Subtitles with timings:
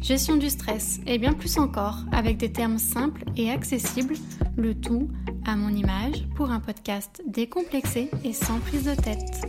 [0.00, 4.14] gestion du stress et bien plus encore avec des termes simples et accessibles,
[4.56, 5.08] le tout
[5.46, 9.42] à mon image pour un podcast décomplexé et sans prise de tête.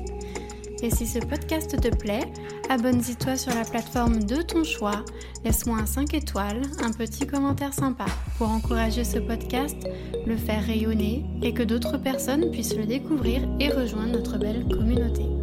[0.84, 2.28] Et si ce podcast te plaît,
[2.70, 5.06] abonne-toi sur la plateforme de ton choix,
[5.46, 8.06] laisse-moi un 5 étoiles, un petit commentaire sympa
[8.38, 9.78] pour encourager ce podcast,
[10.26, 15.41] le faire rayonner et que d'autres personnes puissent le découvrir et rejoindre notre belle communauté.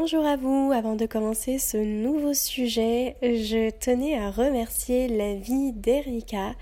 [0.00, 5.72] Bonjour à vous, avant de commencer ce nouveau sujet, je tenais à remercier la vie
[5.72, 6.54] d'Erika,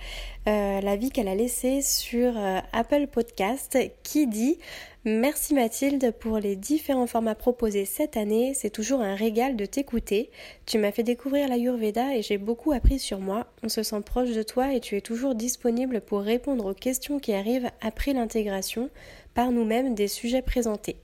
[0.48, 4.58] euh, la vie qu'elle a laissée sur euh, Apple Podcast, qui dit
[5.04, 10.30] Merci Mathilde pour les différents formats proposés cette année, c'est toujours un régal de t'écouter.
[10.66, 13.46] Tu m'as fait découvrir l'Ayurveda et j'ai beaucoup appris sur moi.
[13.62, 17.20] On se sent proche de toi et tu es toujours disponible pour répondre aux questions
[17.20, 18.90] qui arrivent après l'intégration
[19.38, 20.96] par nous-mêmes des sujets présentés.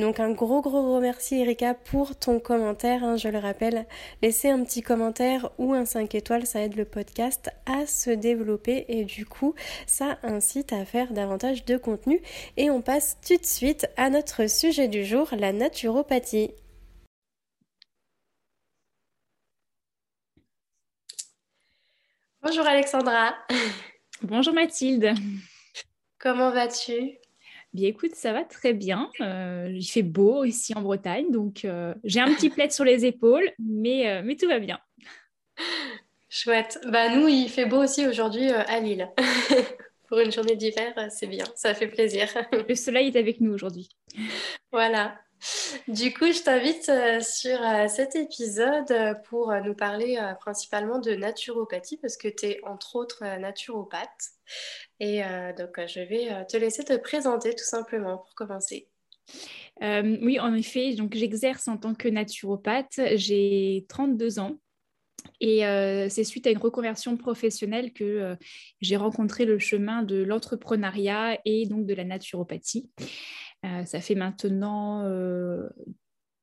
[0.00, 3.86] Donc un gros gros remercie Erika pour ton commentaire, hein, je le rappelle,
[4.20, 8.84] laissez un petit commentaire ou un 5 étoiles, ça aide le podcast à se développer
[8.88, 9.54] et du coup
[9.86, 12.20] ça incite à faire davantage de contenu
[12.56, 16.50] et on passe tout de suite à notre sujet du jour, la naturopathie.
[22.42, 23.36] Bonjour Alexandra.
[24.22, 25.14] Bonjour Mathilde.
[26.18, 27.18] Comment vas-tu?
[27.74, 29.10] Bien écoute, ça va très bien.
[29.20, 33.04] Euh, il fait beau ici en Bretagne, donc euh, j'ai un petit plaid sur les
[33.04, 34.78] épaules, mais, euh, mais tout va bien.
[36.30, 36.78] Chouette.
[36.86, 39.10] Bah nous, il fait beau aussi aujourd'hui à Lille.
[40.08, 42.28] Pour une journée d'hiver, c'est bien, ça fait plaisir.
[42.68, 43.90] Le soleil est avec nous aujourd'hui.
[44.72, 45.18] Voilà.
[45.88, 46.90] Du coup, je t'invite
[47.22, 53.24] sur cet épisode pour nous parler principalement de naturopathie parce que tu es entre autres
[53.38, 54.32] naturopathe.
[55.00, 58.88] Et euh, donc, euh, je vais euh, te laisser te présenter tout simplement pour commencer.
[59.80, 63.00] oui, en effet, donc j'exerce en tant que naturopathe.
[63.14, 64.58] J'ai 32 ans.
[65.40, 65.60] Et
[66.10, 68.36] c'est suite à une reconversion professionnelle que
[68.80, 72.90] j'ai rencontré le chemin de l'entrepreneuriat et donc de la naturopathie.
[73.62, 75.04] Ça fait maintenant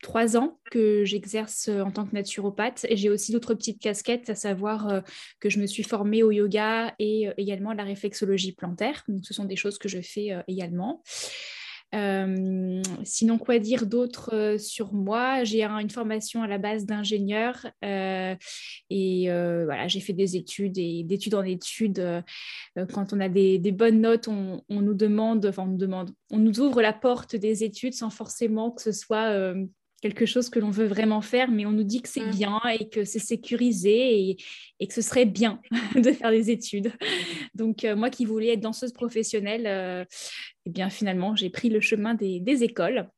[0.06, 2.86] trois ans que j'exerce euh, en tant que naturopathe.
[2.90, 5.02] Et j'ai aussi d'autres petites casquettes, à savoir euh,
[5.40, 9.04] que je me suis formée au yoga et euh, également à la réflexologie plantaire.
[9.08, 11.02] Donc, ce sont des choses que je fais également.
[11.94, 15.44] Sinon, quoi dire d'autre sur moi?
[15.44, 21.36] J'ai une formation à la base d'ingénieur et voilà, j'ai fait des études et d'études
[21.36, 22.04] en études.
[22.94, 26.82] quand on a des, bonnes notes, on, nous demande, enfin on demande, on nous ouvre
[26.82, 29.54] la porte des études sans forcément que ce soit
[30.06, 32.30] quelque chose que l'on veut vraiment faire, mais on nous dit que c'est mmh.
[32.30, 34.38] bien et que c'est sécurisé
[34.80, 35.60] et, que ce serait bien
[35.96, 36.92] de faire des études.
[37.56, 40.06] Donc, euh, moi qui voulais être danseuse professionnelle, euh,
[40.68, 43.10] eh bien, finalement, j'ai pris le chemin des, écoles.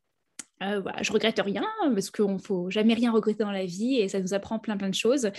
[0.64, 3.98] Euh, voilà, je regrette rien parce qu'il ne faut jamais rien regretter dans la vie
[3.98, 5.30] et ça nous apprend plein plein de choses.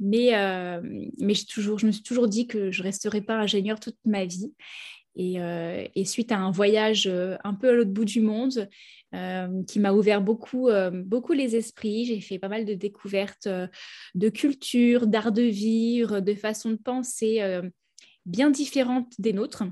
[0.00, 0.80] Mais, euh,
[1.18, 4.24] mais toujours, je me suis toujours dit que je ne resterai pas ingénieure toute ma
[4.24, 4.52] vie.
[5.20, 5.38] Et,
[5.96, 7.10] et, suite à un voyage
[7.42, 8.68] un peu à l'autre bout du monde,
[9.14, 12.04] euh, qui m'a ouvert beaucoup, euh, beaucoup les esprits.
[12.04, 13.66] J'ai fait pas mal de découvertes euh,
[14.14, 17.40] de culture, d'art de vivre, de façons de penser
[18.26, 19.64] bien différentes des nôtres.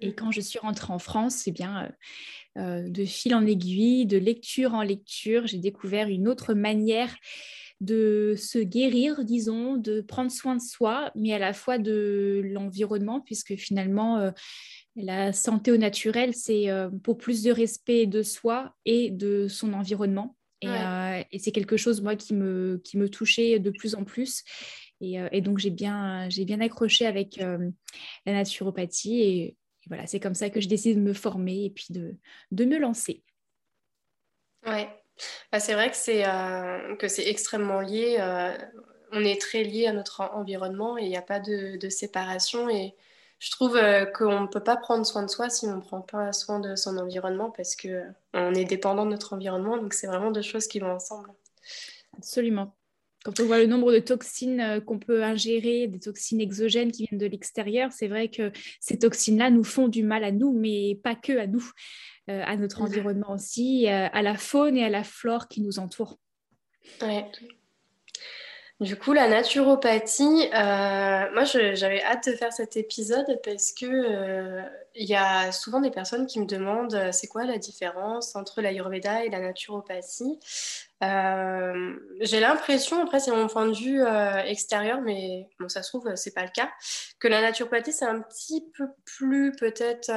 [0.00, 1.92] Et quand je suis rentrée en France, eh bien
[2.56, 7.14] de fil en aiguille, de lecture en lecture, j'ai découvert une autre manière
[7.80, 13.20] de se guérir, disons, de prendre soin de soi, mais à la fois de l'environnement,
[13.20, 14.32] puisque finalement,
[14.96, 19.74] la santé au naturel, c'est euh, pour plus de respect de soi et de son
[19.74, 20.36] environnement.
[20.64, 24.42] Euh, et, c'est quelque chose, moi, qui me, qui me touchait de plus en plus.
[25.02, 29.20] Et, euh, donc, j'ai bien, bien accroché avec la naturopathie.
[29.20, 29.56] Et,
[29.86, 32.16] voilà, c'est comme ça que je décide de me former et puis de,
[32.50, 33.22] de me lancer.
[34.66, 34.88] Ouais,
[35.52, 36.24] bah, c'est vrai que c'est,
[36.98, 38.18] que c'est extrêmement lié.
[39.12, 42.68] on est très lié à notre environnement et il n'y a pas de, séparation.
[42.68, 42.94] Et
[43.38, 46.00] je trouve euh, qu'on ne peut pas prendre soin de soi si on ne prend
[46.00, 49.76] pas soin de son environnement parce qu'on euh, est dépendant de notre environnement.
[49.76, 51.30] Donc, c'est vraiment deux choses qui vont ensemble.
[52.16, 52.74] Absolument.
[53.24, 57.06] Quand on voit le nombre de toxines euh, qu'on peut ingérer, des toxines exogènes qui
[57.06, 60.98] viennent de l'extérieur, c'est vrai que ces toxines-là nous font du mal à nous, mais
[61.02, 61.72] pas que à nous,
[62.28, 66.18] à notre environnement aussi, à la faune et à la flore qui nous entourent.
[67.02, 67.30] Ouais.
[68.80, 74.62] Du coup, la naturopathie, euh, moi j'avais hâte de faire cet épisode parce que euh,
[74.94, 78.60] il y a souvent des personnes qui me demandent euh, c'est quoi la différence entre
[78.60, 80.38] l'ayurveda et la naturopathie?
[81.00, 84.02] J'ai l'impression, après c'est mon point de vue
[84.46, 86.70] extérieur, mais bon ça se trouve c'est pas le cas,
[87.18, 90.10] que la naturopathie c'est un petit peu plus peut-être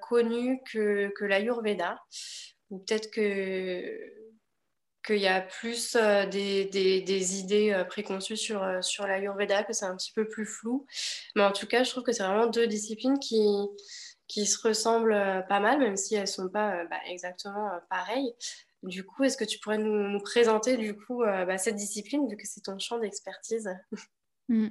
[0.00, 1.98] connu que, que l'ayurveda,
[2.70, 4.25] ou peut-être que
[5.06, 9.72] qu'il y a plus euh, des, des, idées euh, préconçues sur, euh, sur l'Ayurveda, que
[9.72, 10.86] c'est un petit peu plus flou.
[11.34, 13.40] Mais en tout cas, je trouve que c'est vraiment deux disciplines qui,
[14.26, 18.34] qui se ressemblent pas mal, même si elles ne sont pas bah, exactement pareilles.
[18.82, 22.46] Du coup, est-ce que tu pourrais nous, présenter du coup bah, cette discipline, vu que
[22.46, 23.70] c'est ton champ d'expertise?
[24.48, 24.68] Mmh.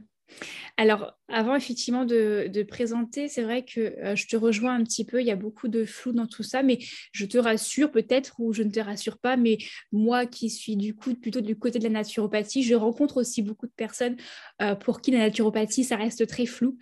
[0.78, 5.22] Alors, avant effectivement de, présenter, c'est vrai que euh, je te rejoins un petit peu,
[5.22, 6.80] il y a beaucoup de flou dans tout ça, mais
[7.12, 9.58] je te rassure peut-être ou je ne te rassure pas, mais
[9.92, 13.68] moi qui suis du coup plutôt du côté de la naturopathie, je rencontre aussi beaucoup
[13.68, 14.18] de personnes
[14.62, 16.78] euh, pour qui la naturopathie, ça reste très flou.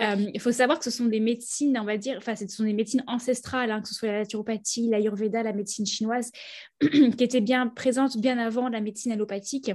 [0.00, 2.64] Euh, il faut savoir que ce sont des médecines, on va dire, enfin ce sont
[2.64, 6.30] des médecines ancestrales, hein, que ce soit la naturopathie, l'ayurveda, la médecine chinoise,
[6.80, 9.70] qui étaient bien présentes bien avant la médecine allopathique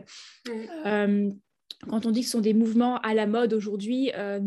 [1.88, 4.40] quand on dit que ce sont des mouvements à la mode aujourd'hui, euh,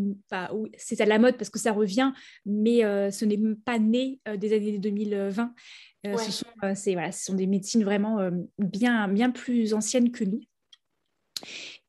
[0.76, 2.12] c'est à la mode parce que ça revient,
[2.44, 5.55] mais euh, ce n'est pas né euh, des années 2020.
[6.05, 8.19] Ce, sont, voilà, ce sont des médecines vraiment
[8.58, 10.40] bien, bien plus anciennes que nous.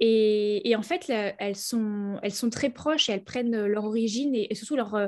[0.05, 1.09] Et, en fait,
[1.39, 2.19] elles sont,
[2.51, 5.07] très proches et elles prennent leur origine et, surtout leur, euh,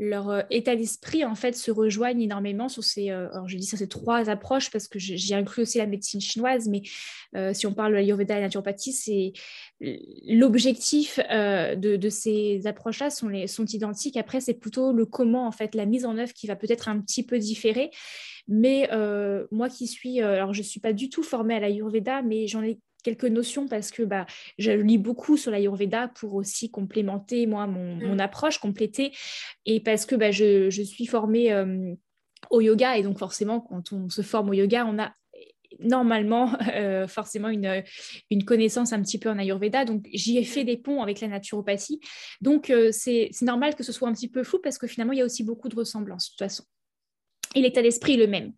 [0.00, 3.78] euh, état d'esprit en fait se rejoignent énormément sur ces, euh, alors je dis ça,
[3.78, 6.82] ces trois approches parce que j'ai inclus aussi la médecine chinoise, mais
[7.54, 9.32] si on parle de l'ayurveda et la naturopathie, c'est
[9.80, 14.16] l'objectif de, de, ces approches-là sont identiques.
[14.16, 17.00] Après, c'est plutôt le comment en fait, la mise en œuvre qui va peut-être un
[17.00, 17.90] petit peu différer.
[18.46, 18.88] Mais
[19.50, 22.62] moi qui suis, alors je ne suis pas du tout formée à l'Ayurveda, mais j'en
[22.62, 24.26] ai quelques notions parce que bah,
[24.58, 28.20] je lis beaucoup sur l'Ayurveda pour aussi complémenter moi mon, mmh.
[28.20, 29.12] approche, compléter,
[29.66, 31.54] et parce que bah, je, suis formée
[32.50, 35.12] au yoga, et donc forcément quand on se forme au yoga, on a
[35.80, 37.82] normalement euh, forcément une,
[38.30, 39.84] une, connaissance un petit peu en Ayurveda.
[39.84, 42.00] Donc, j'y ai fait des ponts avec la naturopathie.
[42.40, 45.18] Donc, euh, c'est normal que ce soit un petit peu flou parce que finalement, il
[45.18, 46.64] y a aussi beaucoup de ressemblances de toute façon.
[47.54, 48.52] Et l'état d'esprit est le même.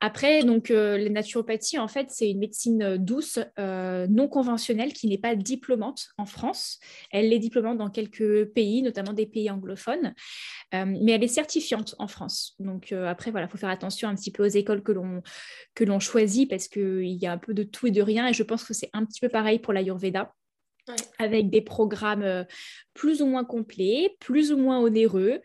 [0.00, 4.92] Après, donc, euh, la naturopathie, en fait, c'est une médecine euh, douce, euh, non conventionnelle,
[4.92, 6.78] qui n'est pas diplômante en France.
[7.10, 10.14] Elle est diplômante dans quelques pays, notamment des pays anglophones,
[10.72, 12.54] mais elle est certifiante en France.
[12.58, 16.48] Donc, après, voilà, il faut faire attention un petit peu aux écoles que l'on, choisit
[16.48, 18.28] parce qu'il y a un peu de tout et de rien.
[18.28, 20.34] Et je pense que c'est un petit peu pareil pour l'Ayurveda.
[21.18, 22.46] Avec des programmes
[22.94, 25.40] plus ou moins complets, plus ou moins onéreux.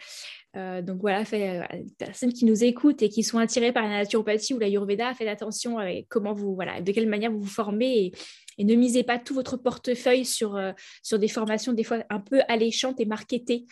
[0.58, 3.90] Euh, donc voilà, fait, euh, personnes qui nous écoutent et qui sont attirées par la
[3.90, 7.48] naturopathie ou la Ayurveda, faites attention à comment vous, voilà, de quelle manière vous vous
[7.48, 8.12] formez et,
[8.60, 10.72] ne misez pas tout votre portefeuille sur, euh,
[11.02, 13.66] sur des formations des fois un peu alléchantes et marketées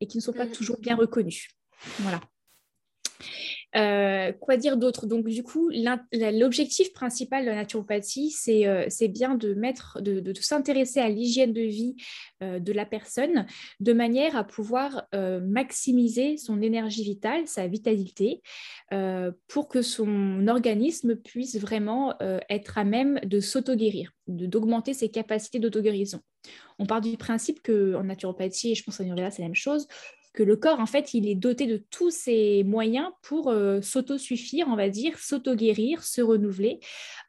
[0.00, 0.52] et qui ne sont pas mmh.
[0.52, 1.48] toujours bien reconnues.
[1.98, 2.20] Voilà.
[3.76, 5.06] Euh, quoi dire d'autre?
[5.06, 5.70] Donc, du coup,
[6.12, 11.96] l'objectif principal de la naturopathie, c'est euh, bien de s'intéresser à l'hygiène de vie
[12.42, 13.46] euh, de la personne
[13.78, 18.42] de manière à pouvoir maximiser son énergie vitale, sa vitalité,
[19.48, 22.14] pour que son organisme puisse vraiment
[22.48, 26.20] être à même de s'auto-guérir, d'augmenter ses capacités d'auto-guérison.
[26.78, 29.86] On part du principe qu'en naturopathie, et je pense qu'en Ayurveda, c'est la même chose,
[30.32, 34.68] que le corps, en fait, il est doté de tous ses moyens pour euh, s'auto-suffire,
[34.68, 36.80] on va dire, s'auto-guérir, se renouveler,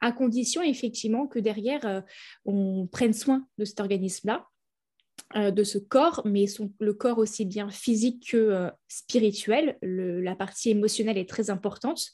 [0.02, 2.02] à condition effectivement que derrière, euh,
[2.46, 4.46] on prenne soin de cet organisme-là,
[5.36, 6.46] euh, de ce corps, mais
[6.80, 9.78] le corps aussi bien physique que spirituel.
[9.82, 12.12] la partie émotionnelle est très importante.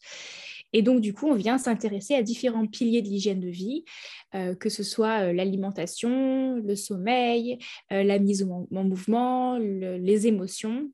[0.73, 3.85] Et donc, du coup, on vient s'intéresser à différents piliers de l'hygiène de vie,
[4.35, 7.57] euh, que ce soit euh, l'alimentation, le sommeil,
[7.91, 10.91] euh, la mise en, mouvement, les émotions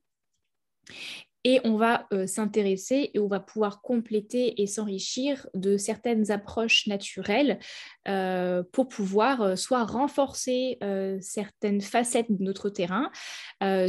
[1.43, 6.87] et on va euh, s'intéresser et on va pouvoir compléter et s'enrichir de certaines approches
[6.87, 7.59] naturelles
[8.07, 10.77] euh, pour pouvoir euh, soit renforcer
[11.21, 13.11] certaines facettes de notre terrain,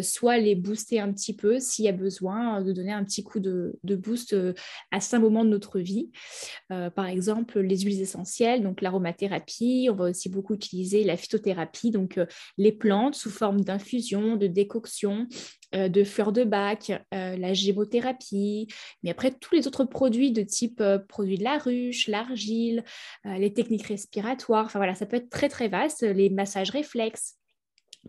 [0.02, 3.40] soit les booster un petit peu s'il y a besoin de donner un petit coup
[3.40, 4.36] de, de boost
[4.90, 6.10] à certains moments de notre vie.
[6.68, 12.18] par exemple, les huiles essentielles, donc l'aromathérapie, on va aussi beaucoup utiliser la phytothérapie, donc
[12.58, 15.26] les plantes sous forme d'infusion, de décoction,
[15.74, 18.68] euh, de fleurs de bac, euh, la gémothérapie,
[19.02, 22.84] mais après tous les autres produits de type euh, produits de la ruche, l'argile,
[23.24, 27.36] les techniques respiratoires, enfin voilà, ça peut être très très vaste, les massages réflexes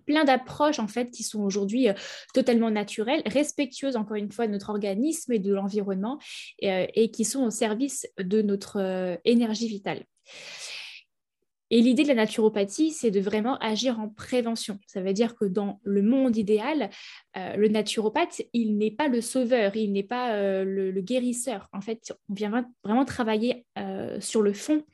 [0.05, 1.87] plein d'approches en fait qui sont aujourd'hui
[2.33, 6.19] totalement naturelles, respectueuses encore une fois de notre organisme et de l'environnement
[6.59, 10.03] et, qui sont au service de notre énergie vitale.
[11.75, 14.79] Et l'idée de la naturopathie, c'est de vraiment agir en prévention.
[14.87, 16.89] Ça veut dire que dans le monde idéal,
[17.35, 21.67] euh, le naturopathe, il n'est pas le sauveur, il n'est pas euh, le, guérisseur.
[21.73, 24.85] En fait, on vient vraiment travailler euh, sur le fond,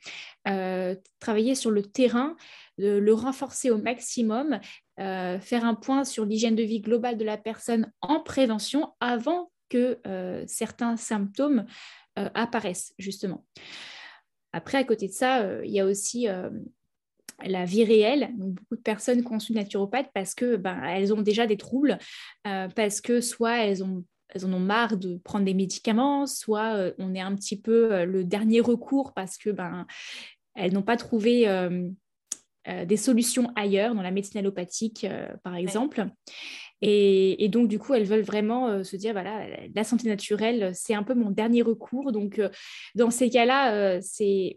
[1.20, 2.36] travailler sur le terrain,
[2.78, 4.58] le renforcer au maximum,
[4.98, 10.00] faire un point sur l'hygiène de vie globale de la personne en prévention avant que
[10.48, 11.64] certains symptômes
[12.16, 13.44] apparaissent, justement.
[14.52, 16.28] Après, à côté de ça, il y a aussi
[17.44, 18.30] la vie réelle.
[18.36, 21.98] beaucoup de personnes consultent naturopathe parce que ben, elles ont déjà des troubles,
[22.46, 24.04] euh, parce que soit elles ont
[24.34, 27.92] elles en ont marre de prendre des médicaments, soit euh, on est un petit peu
[27.92, 29.86] euh, le dernier recours parce que ben
[30.54, 31.46] elles n'ont pas trouvé
[32.66, 35.06] des solutions ailleurs dans la médecine allopathique
[35.42, 36.06] par exemple.
[36.84, 40.94] Et, donc, du coup, elles veulent vraiment euh, se dire, voilà, la santé naturelle, c'est
[40.94, 42.10] un peu mon dernier recours.
[42.10, 42.48] Donc, euh,
[42.96, 44.00] dans ces cas-là, euh,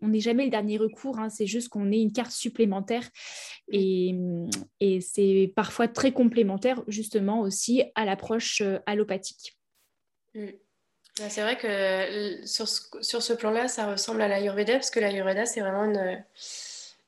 [0.01, 3.07] on n'est jamais le dernier recours, hein, c'est juste qu'on ait une carte supplémentaire.
[3.71, 4.15] Et,
[4.79, 9.55] et c'est parfois très complémentaire, justement, aussi à l'approche allopathique.
[10.33, 10.47] Mm.
[11.29, 15.45] C'est vrai que sur ce, sur ce plan-là, ça ressemble à l'Ayurveda, parce que l'Ayurveda,
[15.45, 16.23] c'est vraiment une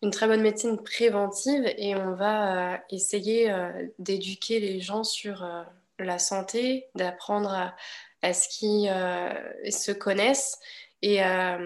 [0.01, 5.43] une très bonne médecine préventive et on va euh, essayer euh, d'éduquer les gens sur
[5.43, 5.63] euh,
[5.99, 7.73] la santé, d'apprendre
[8.21, 10.59] à, ce qu'ils se connaissent
[11.01, 11.57] et à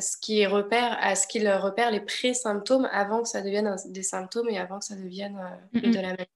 [0.00, 4.48] ce qu'ils repèrent, à ce qu'ils repèrent les pré-symptômes avant que ça devienne des symptômes
[4.50, 5.38] et avant que ça devienne
[5.72, 6.30] de la maladie.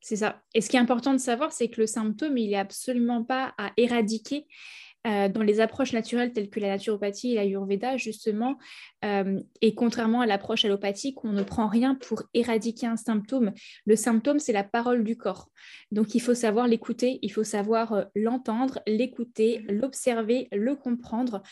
[0.00, 0.40] C'est ça.
[0.54, 3.54] Et ce qui est important de savoir, c'est que le symptôme, il n'est absolument pas
[3.58, 4.46] à éradiquer.
[5.06, 8.58] Euh, dans les approches naturelles telles que la naturopathie et l'ayurveda, justement,
[9.02, 13.52] euh, et contrairement à l'approche allopathique, on ne prend rien pour éradiquer un symptôme.
[13.86, 15.48] Le symptôme, c'est la parole du corps.
[15.90, 21.42] Donc, il faut savoir l'écouter, il faut savoir euh, l'entendre, l'écouter, l'observer, le comprendre,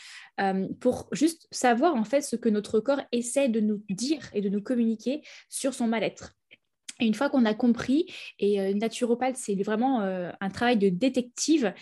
[0.79, 4.49] pour juste savoir en fait ce que notre corps essaie de nous dire et de
[4.49, 6.38] nous communiquer sur son mal-être.
[6.99, 8.05] Une fois qu'on a compris,
[8.39, 11.73] et naturopathe, c'est vraiment un travail de détective,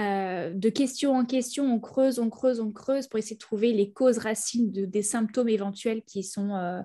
[0.00, 3.72] euh, de question en question, on creuse, on creuse, on creuse pour essayer de trouver
[3.72, 6.80] les causes racines de, des symptômes éventuels qui sont, euh,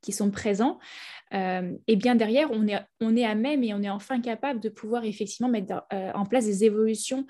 [0.00, 0.78] qui sont présents.
[1.34, 4.60] Euh, et bien derrière, on est, on est à même et on est enfin capable
[4.60, 7.26] de pouvoir effectivement mettre en place des évolutions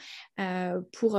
[0.93, 1.19] pour,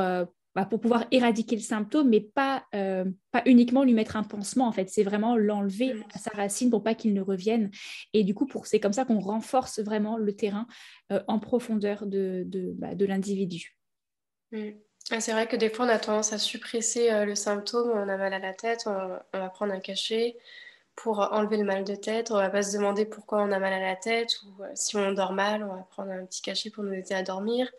[0.55, 4.67] bah, pour pouvoir éradiquer le symptôme, mais pas, pas uniquement lui mettre un pansement.
[4.67, 7.69] En fait, c'est vraiment l'enlever à sa racine pour pas qu'il ne revienne.
[8.13, 10.65] Et du coup, c'est comme ça qu'on renforce vraiment le terrain
[11.09, 13.77] en profondeur de, de, bah, de l'individu.
[14.51, 14.71] Mm.
[15.11, 17.91] Ah, c'est vrai que des fois, on a tendance à suppresser euh, le symptôme.
[17.91, 20.35] On a mal à la tête, on, va prendre un cachet
[20.95, 22.31] pour enlever le mal de tête.
[22.31, 24.95] On va pas se demander pourquoi on a mal à la tête ou euh, si
[24.97, 27.69] on dort mal, on va prendre un petit cachet pour nous aider à dormir.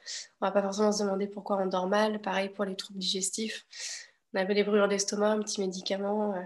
[0.40, 2.20] On va pas forcément se demander pourquoi on dort mal.
[2.20, 3.66] Pareil pour les troubles digestifs.
[4.34, 6.34] On avait des brûlures d'estomac, un petit médicament.
[6.34, 6.42] Euh,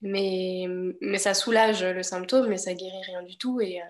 [0.00, 0.66] mais,
[1.00, 3.60] mais ça soulage le symptôme, mais ça guérit rien du tout.
[3.60, 3.80] Et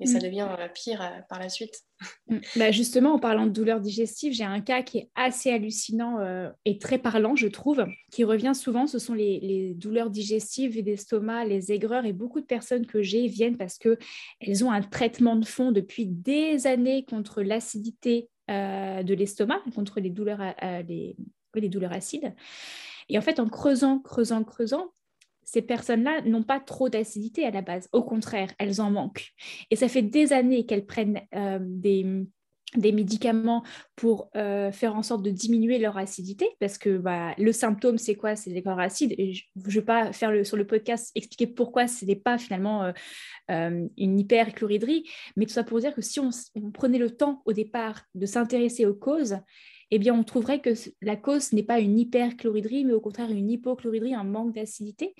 [0.00, 0.22] et ça mm.
[0.22, 1.82] devient euh, pire euh, par la suite.
[2.28, 2.38] Mm.
[2.56, 6.50] Bah justement, en parlant de douleurs digestives, j'ai un cas qui est assez hallucinant euh,
[6.64, 8.86] et très parlant, je trouve, qui revient souvent.
[8.86, 12.04] Ce sont les, douleurs digestives et d'estomac, les aigreurs.
[12.04, 16.06] Et beaucoup de personnes que j'ai viennent parce qu'elles ont un traitement de fond depuis
[16.06, 20.40] des années contre l'acidité de l'estomac, contre les douleurs,
[20.88, 21.16] les,
[21.54, 22.34] les douleurs acides.
[23.10, 24.90] Et en fait, en creusant, creusant, creusant,
[25.50, 27.88] ces personnes-là n'ont pas trop d'acidité à la base.
[27.92, 29.30] Au contraire, elles en manquent.
[29.70, 32.26] Et ça fait des années qu'elles prennent euh, des,
[32.76, 33.64] médicaments
[33.96, 38.14] pour euh, faire en sorte de diminuer leur acidité, parce que bah, le symptôme, c'est
[38.14, 38.36] quoi?
[38.36, 39.14] C'est les corps acides.
[39.16, 42.36] Et je ne vais pas faire le, sur le podcast expliquer pourquoi ce n'est pas
[42.36, 42.92] finalement
[43.50, 46.30] euh, une hyperchloridrie, mais tout ça pour dire que si on
[46.74, 49.38] prenait le temps au départ de s'intéresser aux causes,
[49.90, 53.50] eh bien, on trouverait que la cause n'est pas une hyperchloridrie, mais au contraire une
[53.50, 55.14] hypochloridrie, un manque d'acidité.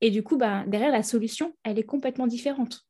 [0.00, 2.86] Et du coup, ben, derrière, la solution, elle est complètement différente.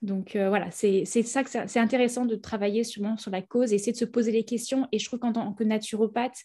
[0.00, 3.92] Donc euh, voilà, c'est ça que c'est intéressant de travailler sûrement sur la cause, essayer
[3.92, 4.86] de se poser les questions.
[4.92, 6.38] Et je trouve qu'en tant que naturopathe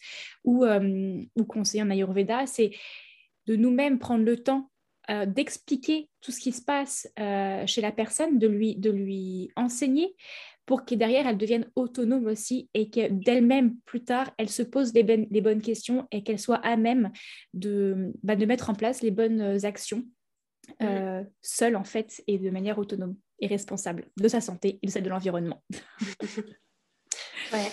[0.44, 2.72] ou, euh, ou conseiller en Ayurveda, c'est
[3.46, 4.72] de nous-mêmes prendre le temps
[5.10, 7.08] euh, d'expliquer tout ce qui se passe
[7.68, 10.16] chez la personne, de lui, de lui enseigner,
[10.66, 14.94] pour que derrière, elle devienne autonome aussi et que d'elle-même, plus tard, elle se pose
[14.94, 17.12] les, les bonnes questions et qu'elle soit à même
[17.54, 20.06] de, bah, de mettre en place les bonnes actions
[20.82, 24.92] euh, seule, en fait, et de manière autonome et responsable de sa santé et de
[24.92, 25.62] celle de l'environnement.
[27.54, 27.72] ouais.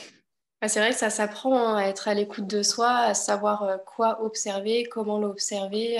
[0.60, 3.62] Bah, c'est vrai que ça s'apprend hein, à être à l'écoute de soi, à savoir
[3.62, 5.98] euh, quoi observer, comment l'observer.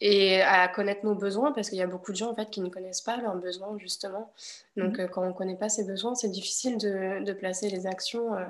[0.00, 2.60] Et à connaître nos besoins parce qu'il y a beaucoup de gens en fait qui
[2.60, 4.32] ne connaissent pas leurs besoins justement.
[4.76, 5.00] Donc mmh.
[5.00, 8.34] euh, quand on ne connaît pas ses besoins, c'est difficile de, de, placer les actions.
[8.34, 8.44] Euh.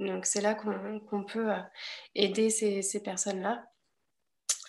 [0.00, 1.60] donc c'est là qu'on peut euh,
[2.14, 3.64] aider ces, ces personnes-là.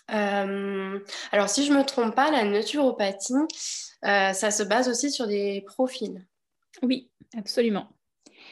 [0.07, 3.33] Alors, si je ne me trompe pas, la naturopathie,
[4.03, 6.23] ça se base aussi sur des profils.
[6.83, 7.89] Oui, absolument.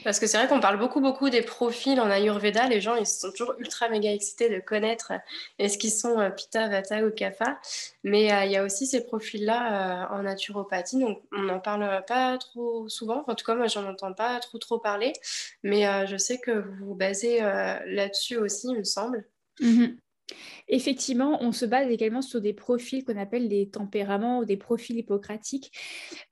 [0.04, 2.68] Parce que c'est vrai qu'on parle beaucoup, beaucoup des profils en Ayurveda.
[2.68, 5.14] Les gens, ils sont toujours ultra méga excités de connaître
[5.60, 7.60] est-ce qu'ils sont euh, Pitta, Vata ou Kapha.
[8.04, 11.00] Mais euh, il y a aussi ces profils-là euh, en naturopathie.
[11.00, 13.24] Donc, on n'en parle pas trop souvent.
[13.28, 15.14] En tout cas, moi, j'en entends pas trop, trop parler.
[15.64, 19.26] Mais je sais que vous vous basez là-dessus aussi, il me semble.
[19.60, 19.98] Mm-hmm.
[20.68, 24.98] Effectivement, on se base également sur des profils qu'on appelle des tempéraments ou des profils
[24.98, 25.72] hippocratiques.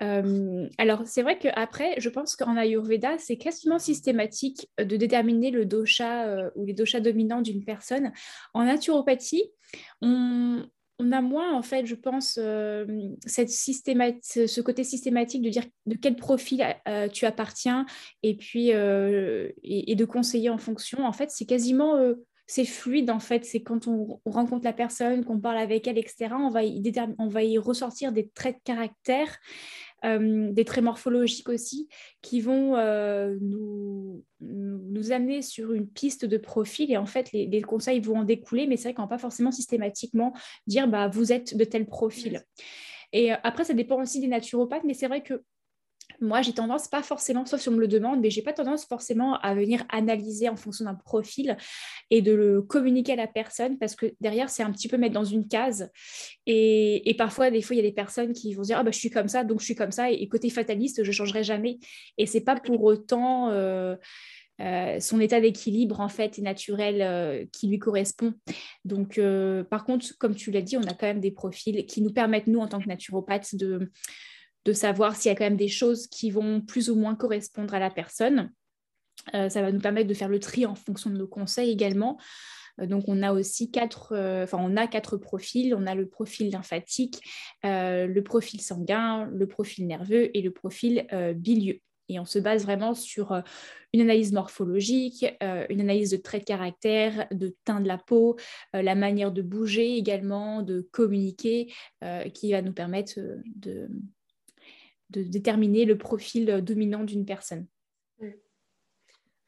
[0.01, 5.65] Euh, alors, c'est vrai qu'après, je pense qu'en Ayurveda, c'est quasiment systématique de déterminer le
[5.65, 8.11] dosha euh, ou les doshas dominants d'une personne.
[8.53, 9.51] En naturopathie,
[10.01, 10.63] on,
[11.11, 12.85] a moins, en fait, je pense, euh,
[13.25, 16.63] cette ce côté systématique de dire de quel profil
[17.11, 17.85] tu appartiens
[18.21, 21.05] et puis et, de conseiller en fonction.
[21.05, 21.97] En fait, c'est quasiment
[22.51, 23.45] c'est fluide en fait.
[23.45, 26.31] C'est quand on, rencontre la personne, qu'on parle avec elle, etc.
[26.33, 26.83] On va y,
[27.17, 29.37] on va y ressortir des traits de caractère,
[30.03, 31.87] euh, des traits morphologiques aussi,
[32.21, 36.91] qui vont euh, nous, nous amener sur une piste de profil.
[36.91, 39.53] Et en fait, les, conseils vont en découler, mais c'est vrai qu'on va pas forcément
[39.53, 40.33] systématiquement
[40.67, 42.43] dire bah, vous êtes de tel profil.
[43.13, 45.41] Et euh, après, ça dépend aussi des naturopathes, mais c'est vrai que
[46.19, 48.85] moi, j'ai tendance, pas forcément, sauf si on me le demande, mais j'ai pas tendance
[48.85, 51.57] forcément à venir analyser en fonction d'un profil
[52.09, 55.13] et de le communiquer à la personne parce que derrière, c'est un petit peu mettre
[55.13, 55.89] dans une case.
[56.45, 58.99] Et, parfois, des fois, il y a des personnes qui vont dire Ah, bah, je
[58.99, 60.11] suis comme ça, donc je suis comme ça.
[60.11, 61.79] Et, côté fataliste, je changerai jamais.
[62.17, 63.49] Et c'est pas pour autant.
[63.49, 63.95] Euh,
[64.59, 68.35] euh, son état d'équilibre en fait est naturel euh, qui lui correspond.
[68.85, 69.19] Donc,
[69.69, 72.47] par contre, comme tu l'as dit, on a quand même des profils qui nous permettent,
[72.47, 73.89] nous, en tant que naturopathes, de,
[74.65, 77.73] de savoir s'il y a quand même des choses qui vont plus ou moins correspondre
[77.73, 78.51] à la personne.
[79.35, 82.19] Euh, ça va nous permettre de faire le tri en fonction de nos conseils également.
[82.79, 85.75] Euh, donc on a aussi quatre, euh, enfin on a quatre profils.
[85.75, 87.21] On a le profil lymphatique,
[87.63, 91.79] le profil sanguin, le profil nerveux et le profil bilieux.
[92.09, 93.41] Et on se base vraiment sur
[93.93, 98.35] une analyse morphologique, une analyse de traits de caractère, de teint de la peau,
[98.73, 101.71] la manière de bouger également, de communiquer,
[102.33, 103.17] qui va nous permettre
[103.55, 103.87] de,
[105.11, 107.65] de déterminer le profil euh, dominant d'une personne.
[108.19, 108.29] Mm.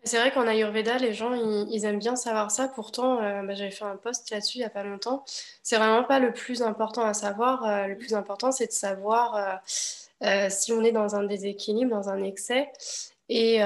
[0.04, 2.68] C'est vrai qu'en Ayurveda, les gens, ils, aiment bien savoir ça.
[2.68, 5.24] Pourtant, euh, bah, j'avais fait un post là-dessus il n'y a pas longtemps.
[5.62, 7.66] C'est vraiment pas le plus important à savoir.
[7.66, 9.62] Euh, le plus important, c'est de savoir
[10.50, 12.70] si on est dans un déséquilibre, dans un excès.
[13.30, 13.60] Et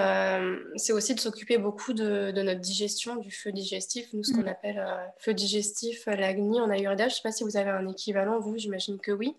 [0.75, 4.47] c'est aussi de s'occuper beaucoup de, notre digestion, du feu digestif, nous, ce qu'on mm.
[4.47, 7.05] appelle feu digestif, l'agni en Ayurveda.
[7.07, 9.35] Je ne sais pas si vous avez un équivalent, vous, j'imagine que oui.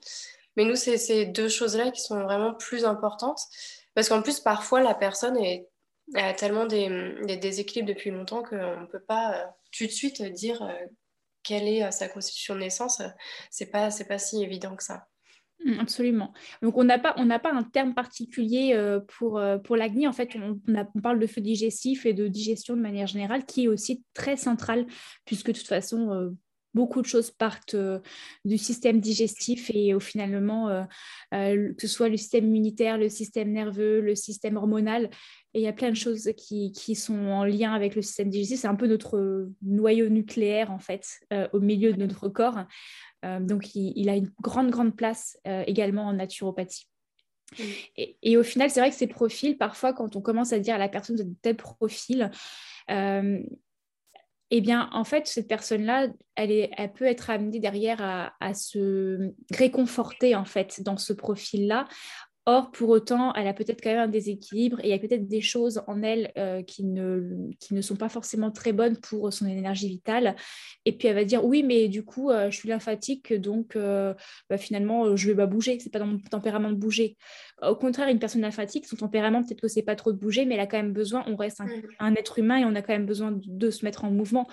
[0.58, 3.40] Mais nous, c'est ces deux choses-là qui sont vraiment plus importantes.
[3.94, 5.38] Parce qu'en plus, parfois, la personne
[6.16, 10.60] a tellement des, déséquilibres depuis longtemps qu'on ne peut pas euh, tout de suite dire
[10.62, 10.74] euh,
[11.44, 13.00] quelle est euh, sa constitution de naissance.
[13.52, 15.06] C'est pas, c'est pas si évident que ça.
[15.64, 16.32] Mmh, absolument.
[16.60, 18.76] Donc, on n'a pas, pas un terme particulier
[19.16, 20.08] pour, pour l'acné.
[20.08, 23.68] En fait, on, parle de feu digestif et de digestion de manière générale, qui est
[23.68, 24.88] aussi très central,
[25.24, 26.34] puisque de toute façon,
[26.74, 27.98] beaucoup de choses partent euh,
[28.44, 30.84] du système digestif et au finalement, euh,
[31.34, 35.10] euh, que ce soit le système immunitaire, le système nerveux, le système hormonal,
[35.54, 38.28] et il y a plein de choses qui, qui, sont en lien avec le système
[38.28, 38.60] digestif.
[38.60, 41.20] C'est un peu notre noyau nucléaire, en fait,
[41.54, 42.64] au milieu de notre corps.
[43.40, 46.86] donc, il, a une grande, grande place également en naturopathie.
[47.96, 50.74] Et, et, au final, c'est vrai que ces profils, parfois, quand on commence à dire
[50.74, 52.30] à la personne de tel profil,
[54.50, 59.32] eh bien, en fait, cette personne-là, elle, elle peut être amenée derrière à, à, se
[59.50, 61.86] réconforter, en fait, dans ce profil-là,
[62.50, 65.28] Or, pour autant, elle a peut-être quand même un déséquilibre et il y a peut-être
[65.28, 69.30] des choses en elle euh, qui, ne, qui ne sont pas forcément très bonnes pour
[69.30, 70.34] son énergie vitale.
[70.86, 74.14] Et puis, elle va dire Oui, mais du coup, euh, je suis lymphatique, donc euh,
[74.48, 75.78] bah, finalement, je ne vais pas bouger.
[75.78, 77.18] Ce n'est pas dans mon tempérament de bouger.
[77.60, 80.46] Au contraire, une personne lymphatique, son tempérament, peut-être que ce n'est pas trop de bouger,
[80.46, 81.82] mais elle a quand même besoin, on reste un, mmh.
[81.98, 84.48] un être humain et on a quand même besoin de, de se mettre en mouvement.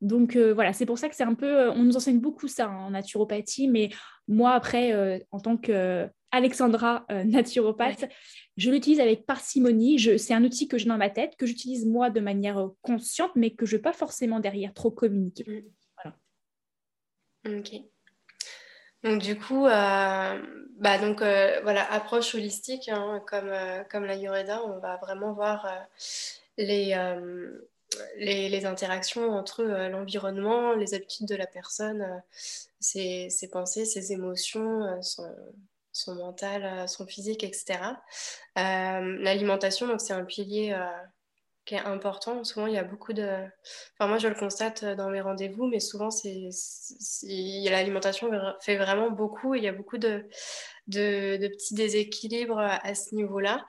[0.00, 2.90] Donc voilà, c'est pour ça que c'est un peu, on nous enseigne beaucoup ça en
[2.90, 3.90] naturopathie, mais
[4.28, 8.08] moi après, en tant que Alexandra, euh, naturopathe.
[8.56, 9.98] Je l'utilise avec parcimonie.
[10.18, 13.32] C'est un outil que j'ai dans ma tête, que j'utilise moi de manière euh, consciente,
[13.34, 15.44] mais que je ne vais pas forcément derrière trop communiquer.
[15.46, 15.62] Mm.
[16.02, 17.58] Voilà.
[17.58, 17.72] Ok.
[19.04, 20.42] Donc du coup, euh,
[20.80, 23.52] bah donc voilà, approche holistique, hein, comme
[23.92, 25.68] comme la Yureda, on va vraiment voir
[26.56, 26.96] les,
[28.16, 32.22] les, interactions entre l'environnement, les habitudes de la personne,
[32.80, 35.24] ses, ses, pensées, ses émotions, son,
[35.98, 37.80] son mental, euh, son physique, etc.
[38.56, 40.86] Euh, l'alimentation, c'est un pilier euh,
[41.64, 42.44] qui est important.
[42.44, 43.44] Souvent, il y a beaucoup de...
[43.94, 46.08] Enfin, moi, je le constate dans mes rendez-vous, mais souvent,
[47.22, 49.54] l'alimentation fait vraiment beaucoup.
[49.54, 50.24] il y a beaucoup de,
[50.86, 53.66] de, petits déséquilibres à ce niveau-là.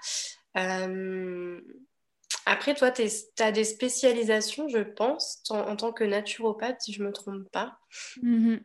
[2.50, 3.04] Euh, après, toi, tu
[3.40, 7.78] as des spécialisations, je pense, en, tant que naturopathe, si je ne me trompe pas.
[8.24, 8.60] Mm-hmm.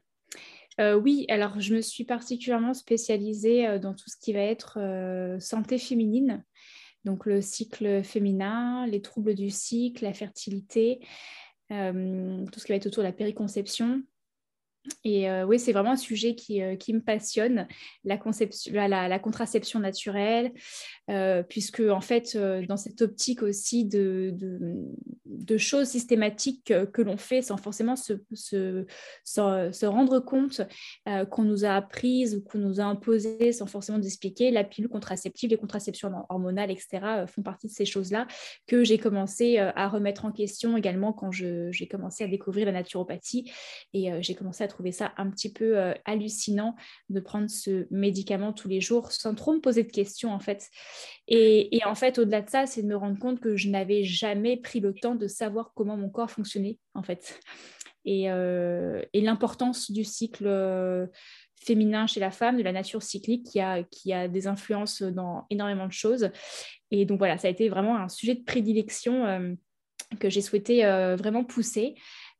[0.81, 4.79] Euh, oui, alors je me suis particulièrement spécialisée euh, dans tout ce qui va être
[5.39, 6.45] santé féminine
[7.05, 11.01] donc le cycle féminin, les troubles du cycle, la fertilité,
[11.71, 14.03] euh, tout ce qui va être autour de la périconception,
[15.03, 17.67] et euh, oui, c'est vraiment un sujet qui, euh, me passionne,
[18.05, 18.19] la,
[19.19, 20.53] contraception naturelle,
[21.11, 24.35] euh, puisque en fait, dans cette optique aussi de,
[25.57, 28.87] choses systématiques que, l'on fait sans forcément se,
[29.87, 30.63] rendre compte
[31.31, 35.51] qu'on nous a apprises ou qu'on nous a imposées sans forcément d'expliquer, la pilule contraceptive,
[35.51, 38.27] les contraceptions hormonales, etc., font partie de ces choses-là
[38.67, 43.51] que j'ai commencé à remettre en question également quand j'ai commencé à découvrir la naturopathie
[43.93, 46.75] et j'ai commencé à trouvé ça un petit peu euh, hallucinant
[47.09, 50.69] de prendre ce médicament tous les jours sans trop me poser de questions en fait.
[51.29, 54.57] Et, en fait, au-delà de ça, c'est de me rendre compte que je n'avais jamais
[54.57, 57.41] pris le temps de savoir comment mon corps fonctionnait en fait.
[58.05, 61.07] Et, euh, l'importance du cycle euh,
[61.65, 65.47] féminin chez la femme, de la nature cyclique qui a, qui a des influences dans
[65.51, 66.31] énormément de choses.
[66.91, 69.57] Et donc voilà, ça a été vraiment un sujet de prédilection
[70.21, 70.83] que j'ai souhaité
[71.17, 71.95] vraiment pousser.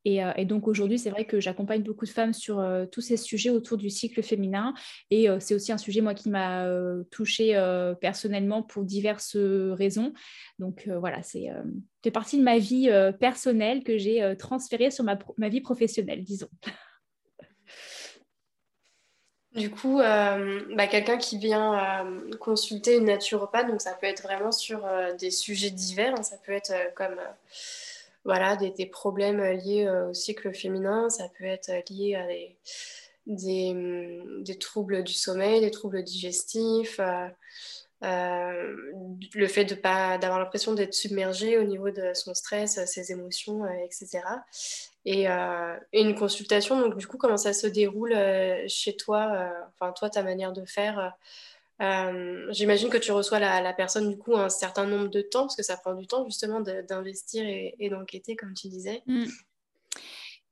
[0.07, 3.17] Euh, et, donc aujourd'hui, c'est vrai que j'accompagne beaucoup de femmes sur euh, tous ces
[3.17, 4.75] sujets autour du cycle féminin.
[5.11, 6.67] Et euh, c'est aussi un sujet, moi, qui m'a
[7.11, 7.55] touchée
[8.01, 10.13] personnellement pour diverses raisons.
[10.59, 11.51] Donc voilà, c'est
[12.13, 16.49] partie de ma vie personnelle que j'ai transférée sur ma, ma, vie professionnelle, disons.
[19.55, 22.05] Du coup, bah, quelqu'un qui vient
[22.41, 24.85] consulter une naturopathe, donc ça peut être vraiment sur
[25.21, 26.13] des sujets divers.
[26.19, 26.25] Hein.
[26.25, 27.15] ça peut être comme
[28.25, 31.11] voilà, des, problèmes liés euh, au cycle féminin.
[31.11, 32.27] Ça peut être lié à
[33.27, 37.29] des, hum, des, troubles du sommeil, des troubles digestifs, euh,
[38.03, 38.77] euh,
[39.35, 44.21] le fait d'avoir l'impression d'être submergé au niveau de son stress, ses émotions, etc.
[45.07, 48.15] Et, une consultation, donc du coup, comment ça se déroule
[48.69, 51.15] chez toi, enfin toi, ta manière de faire
[51.83, 55.57] euh, j'imagine que tu reçois la, personne du coup un certain nombre de temps, parce
[55.57, 59.03] que ça prend du temps justement d'investir et, d'enquêter, comme tu disais.
[59.07, 59.25] Mm.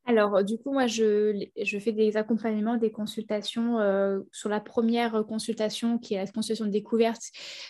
[0.05, 3.79] Alors, du coup, moi, je, je, fais des accompagnements, des consultations.
[3.79, 7.23] Euh, sur la première consultation, qui est la consultation de découverte,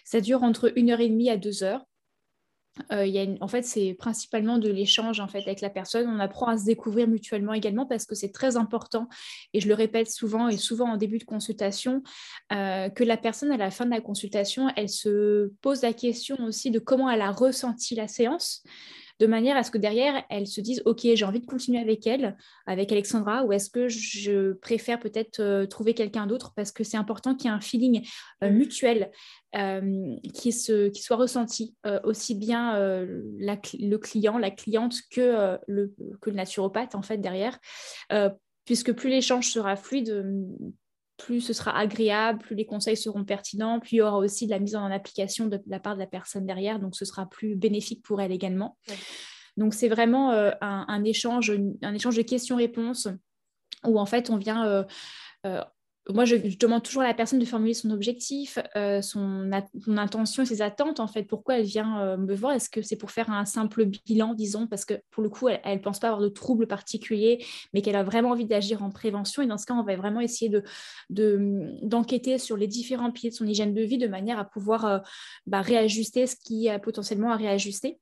[0.04, 1.84] ça dure entre une heure et demie à deux heures.
[2.90, 6.08] Euh, en fait, c'est principalement de l'échange en fait, avec la personne.
[6.08, 9.08] On apprend à se découvrir mutuellement également parce que c'est très important,
[9.52, 12.02] et je le répète souvent et souvent en début de consultation,
[12.52, 16.36] euh, que la personne à la fin de la consultation, elle se pose la question
[16.44, 18.62] aussi de comment elle a ressenti la séance
[19.20, 22.06] de manière à ce que derrière, elle se dise, OK, j'ai envie de continuer avec
[22.06, 26.84] elle, avec Alexandra, ou est-ce que je préfère peut-être euh, trouver quelqu'un d'autre parce que
[26.84, 28.06] c'est important qu'il y ait un feeling
[28.42, 28.54] euh, mmh.
[28.54, 29.10] mutuel
[29.54, 36.30] euh, qui, se, qui, soit ressenti, aussi bien le client, la cliente que, le, que
[36.30, 37.58] le naturopathe, en fait, derrière.
[38.64, 40.24] puisque plus l'échange sera fluide,
[41.24, 44.50] plus ce sera agréable, plus les conseils seront pertinents, plus il y aura aussi de
[44.50, 47.54] la mise en application de, la part de la personne derrière, donc ce sera plus
[47.54, 48.76] bénéfique pour elle également.
[49.56, 53.08] Donc c'est vraiment euh, un, échange, un échange de questions-réponses
[53.84, 54.84] où en fait on vient euh,
[55.46, 55.62] euh,
[56.10, 59.50] moi, je, demande toujours à la personne de formuler son objectif, euh, son,
[59.86, 61.22] intention, ses attentes, en fait.
[61.22, 62.54] Pourquoi elle vient euh, me voir?
[62.54, 65.60] Est-ce que c'est pour faire un simple bilan, disons, parce que pour le coup, elle
[65.64, 69.42] ne pense pas avoir de troubles particuliers, mais qu'elle a vraiment envie d'agir en prévention.
[69.42, 70.64] Et dans ce cas, on va vraiment essayer de,
[71.82, 74.98] d'enquêter sur les différents piliers de son hygiène de vie de manière à pouvoir euh,
[75.46, 78.00] bah, réajuster ce qui a potentiellement à réajuster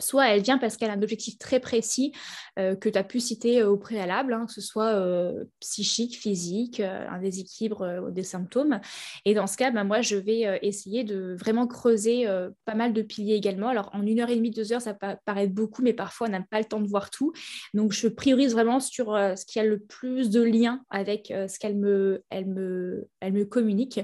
[0.00, 2.12] soit elle vient parce qu'elle a un objectif très précis
[2.58, 6.16] euh, que tu as pu citer euh, au préalable, hein, que ce soit euh, psychique,
[6.16, 8.80] physique, un déséquilibre des symptômes.
[9.24, 12.26] Et dans ce cas, ben, moi, je vais essayer de vraiment creuser
[12.64, 13.68] pas mal de piliers également.
[13.68, 16.30] Alors, en une heure et demie, deux heures, ça peut paraître beaucoup, mais parfois, on
[16.30, 17.32] n'a pas le temps de voir tout.
[17.72, 21.76] Donc, je priorise vraiment sur ce qui a le plus de lien avec ce qu'elle
[21.76, 24.00] me, elle me, elle me communique.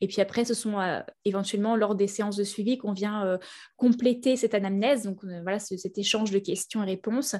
[0.00, 0.78] Et puis après, ce sont
[1.24, 3.38] éventuellement lors des séances de suivi qu'on vient
[3.76, 5.04] compléter cette anamnèse.
[5.04, 7.36] Donc, euh, voilà, cet échange de questions et réponses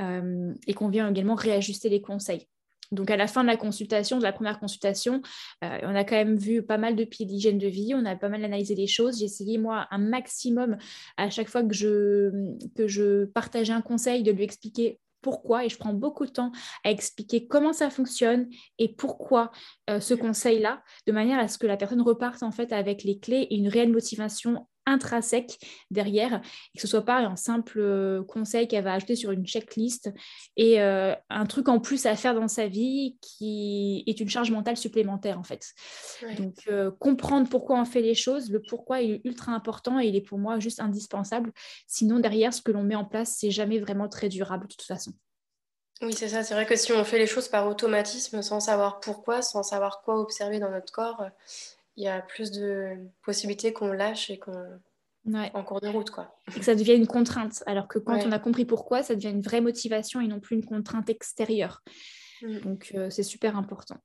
[0.00, 2.48] euh, et qu'on vient également réajuster les conseils.
[2.90, 5.22] Donc à la fin de la consultation, de la première consultation,
[5.64, 8.16] euh, on a quand même vu pas mal de pieds d'hygiène de vie, on a
[8.16, 9.18] pas mal analysé les choses.
[9.18, 10.76] J'ai essayé moi un maximum
[11.16, 12.30] à chaque fois que je,
[12.76, 16.52] que je partageais un conseil de lui expliquer pourquoi et je prends beaucoup de temps
[16.84, 19.52] à expliquer comment ça fonctionne et pourquoi
[19.88, 23.46] ce conseil-là, de manière à ce que la personne reparte en fait avec les clés
[23.48, 25.58] et une réelle motivation intrinsèque
[25.90, 26.34] derrière,
[26.74, 30.10] et que ce soit pas un simple euh, conseil qu'elle va ajouter sur une checklist
[30.56, 34.50] et euh, un truc en plus à faire dans sa vie qui est une charge
[34.50, 35.72] mentale supplémentaire en fait.
[36.38, 40.16] Donc euh, comprendre pourquoi on fait les choses, le pourquoi est ultra important et il
[40.16, 41.52] est pour moi juste indispensable.
[41.86, 44.82] Sinon derrière ce que l'on met en place, c'est jamais vraiment très durable de toute
[44.82, 45.12] façon.
[46.02, 46.42] Oui, c'est ça.
[46.42, 50.02] C'est vrai que si on fait les choses par automatisme, sans savoir pourquoi, sans savoir
[50.02, 51.24] quoi observer dans notre corps,
[51.96, 54.80] il y a plus de possibilités qu'on lâche et qu'on
[55.34, 56.36] en cours de route quoi.
[56.54, 59.30] Et que ça devient une contrainte alors que quand on a compris pourquoi ça devient
[59.30, 61.82] une vraie motivation et non plus une contrainte extérieure.
[62.42, 62.58] Mm.
[62.60, 63.98] Donc euh, c'est super important.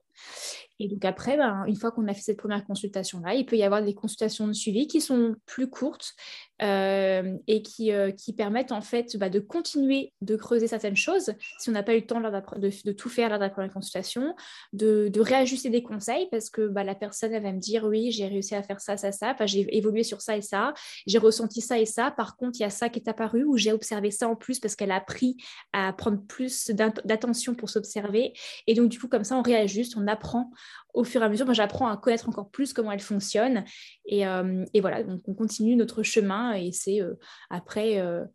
[0.79, 3.63] Et donc après, ben, une fois qu'on a fait cette première consultation-là, il peut y
[3.63, 6.13] avoir des consultations de suivi qui sont plus courtes
[6.61, 11.33] euh, et qui, euh, qui, permettent en fait bah, de continuer de creuser certaines choses
[11.59, 13.71] si on n'a pas eu le temps de, de, tout faire lors de la première
[13.71, 14.35] consultation,
[14.73, 18.11] de, de réajuster des conseils parce que bah, la personne elle va me dire oui,
[18.11, 20.73] j'ai réussi à faire ça, ça, ça, j'ai évolué sur ça et ça,
[21.05, 23.57] j'ai ressenti ça et ça, par contre il y a ça qui est apparu ou
[23.57, 25.37] j'ai observé ça en plus parce qu'elle a appris
[25.73, 28.33] à prendre plus d'attention pour s'observer.
[28.65, 30.51] Et donc du coup comme ça on réajuste, on apprend
[30.93, 33.63] au fur et à mesure, j'apprends à connaître encore plus comment elle fonctionne.
[34.05, 37.13] Et, euh, voilà, donc on continue notre chemin et c'est euh,
[37.49, 38.25] après, euh,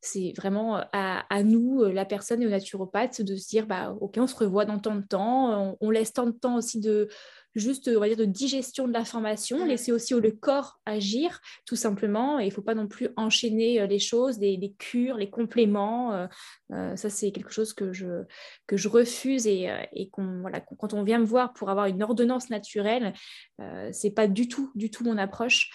[0.00, 4.26] c'est vraiment à, nous, la personne et au naturopathe, de se dire, bah, ok, on
[4.26, 7.08] se revoit dans tant de temps, on laisse tant de temps aussi de,
[7.54, 12.38] juste on va dire, de digestion de l'information, laisser aussi le corps agir tout simplement.
[12.38, 16.12] Et il ne faut pas non plus enchaîner euh, les choses, les, cures, les compléments.
[16.14, 16.26] Euh,
[16.72, 18.24] euh, ça, c'est quelque chose que je,
[18.66, 22.50] que je refuse et, et voilà, quand on vient me voir pour avoir une ordonnance
[22.50, 23.12] naturelle,
[23.58, 25.70] ce n'est pas du tout, du tout mon approche.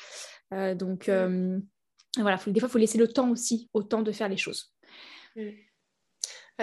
[0.52, 4.38] donc voilà, des fois, il faut laisser le temps aussi au temps de faire les
[4.38, 4.74] choses.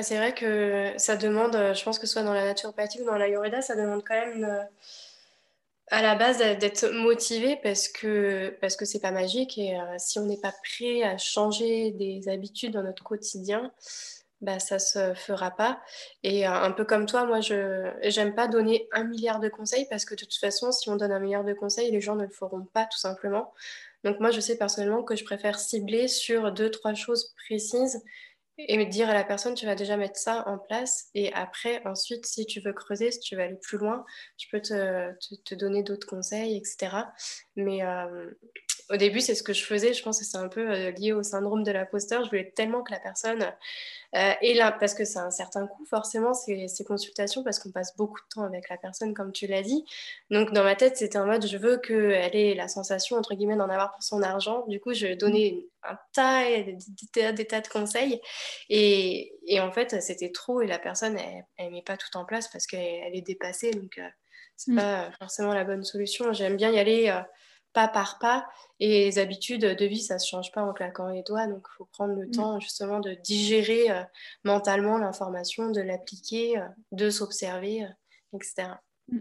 [0.02, 3.62] C'est vrai que ça demande, je pense que soit dans la naturopathie ou dans l'ayurveda,
[3.62, 4.66] ça demande quand même une,
[5.88, 10.18] à la base d'être motivé parce que parce que c'est pas magique et euh, si
[10.18, 13.72] on n'est pas prêt à changer des habitudes dans notre quotidien
[14.40, 15.80] bah ça se fera pas.
[16.22, 19.87] Et euh, un peu comme toi moi je j'aime pas donner un milliard de conseils
[19.90, 22.24] parce que de toute façon si on donne un milliard de conseils les gens ne
[22.24, 23.52] le feront pas tout simplement.
[24.04, 28.02] Donc moi je sais personnellement que je préfère cibler sur deux trois choses précises
[28.59, 31.09] et dire à la personne, tu vas déjà mettre ça en place.
[31.14, 34.05] Et après, ensuite, si tu veux creuser, si tu veux aller plus loin,
[34.38, 35.12] je peux te,
[35.45, 36.97] te, donner d'autres conseils, etc.
[37.57, 38.31] Mais euh,
[38.90, 39.95] au début, c'est ce que je faisais.
[39.95, 42.25] Je pense que c'est un peu euh, lié au syndrome de l'imposteur.
[42.25, 45.85] Je voulais tellement que la personne euh, ait là, parce que c'est un certain coût,
[45.87, 49.47] forcément, ces, ces consultations, parce qu'on passe beaucoup de temps avec la personne, comme tu
[49.47, 49.85] l'as dit.
[50.31, 53.57] Donc, dans ma tête, c'était en mode, je veux qu'elle ait la sensation, entre guillemets,
[53.57, 54.64] d'en avoir pour son argent.
[54.69, 56.77] Du coup, je donnais un tas, des,
[57.33, 58.21] des, tas de conseils.
[58.69, 61.17] Et, et en fait, c'était trop et la personne,
[61.57, 63.71] elle ne met pas tout en place parce qu'elle est dépassée.
[63.71, 64.09] Donc, euh,
[64.57, 64.85] c'est n'est mm.
[64.85, 66.33] pas forcément la bonne solution.
[66.33, 67.11] J'aime bien y aller
[67.75, 68.47] pas par pas.
[68.81, 71.47] Et les habitudes de vie, ça ne se change pas en claquant les doigts.
[71.47, 72.31] Donc, il faut prendre le mm.
[72.31, 74.03] temps justement de digérer euh,
[74.45, 77.88] mentalement l'information, de l'appliquer, euh, de s'observer, euh,
[78.33, 78.69] etc.
[79.09, 79.19] Mm.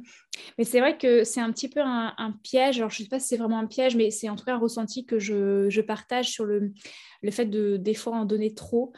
[0.58, 2.78] Mais c'est vrai que c'est un petit peu un, piège.
[2.78, 4.54] Alors, je ne sais pas si c'est vraiment un piège, mais c'est en tout cas
[4.54, 6.72] un ressenti que je, je partage sur le,
[7.22, 8.93] le, fait de des fois en donner trop.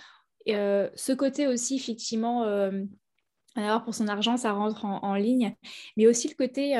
[0.47, 2.45] Ce côté aussi, effectivement,
[3.55, 5.55] alors pour son argent, ça rentre en, en, ligne,
[5.97, 6.75] mais aussi le côté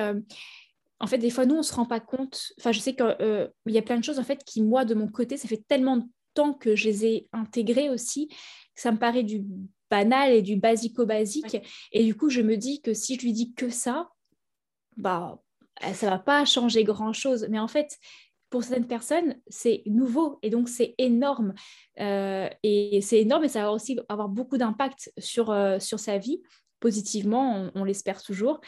[0.99, 2.53] en fait, des fois, nous, on ne se rend pas compte.
[2.59, 4.95] Enfin, je sais qu'il euh, y a plein de choses, en fait, qui, moi, de
[4.95, 8.91] mon côté, ça fait tellement de temps que je les ai intégrées aussi, que ça
[8.91, 9.43] me paraît du
[9.89, 11.57] banal et du basico-basique.
[11.91, 14.09] Et du coup, je me dis que si je lui dis que ça,
[14.95, 15.41] bah,
[15.85, 17.47] eh, ça ne va pas changer grand-chose.
[17.49, 17.97] Mais en fait,
[18.49, 21.53] pour certaines personnes, c'est nouveau et donc c'est énorme.
[21.99, 26.17] Euh, et c'est énorme et ça va aussi avoir beaucoup d'impact sur, euh, sur sa
[26.17, 26.41] vie
[26.79, 28.61] positivement, on, l'espère toujours.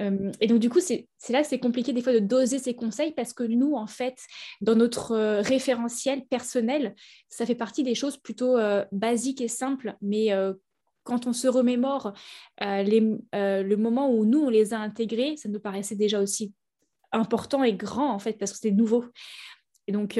[0.00, 2.74] Euh, et donc, du coup, c'est là que c'est compliqué des fois de doser ces
[2.74, 4.16] conseils parce que nous, en fait,
[4.60, 6.94] dans notre euh, référentiel personnel,
[7.28, 10.30] ça fait partie des choses plutôt euh, basiques et simples, mais
[11.04, 12.12] quand on se remémore
[12.60, 13.00] les,
[13.32, 16.52] le moment où nous, on les a intégrés, ça nous paraissait déjà aussi
[17.10, 19.04] important et grand, en fait, parce que c'était nouveau.
[19.88, 20.18] Et donc,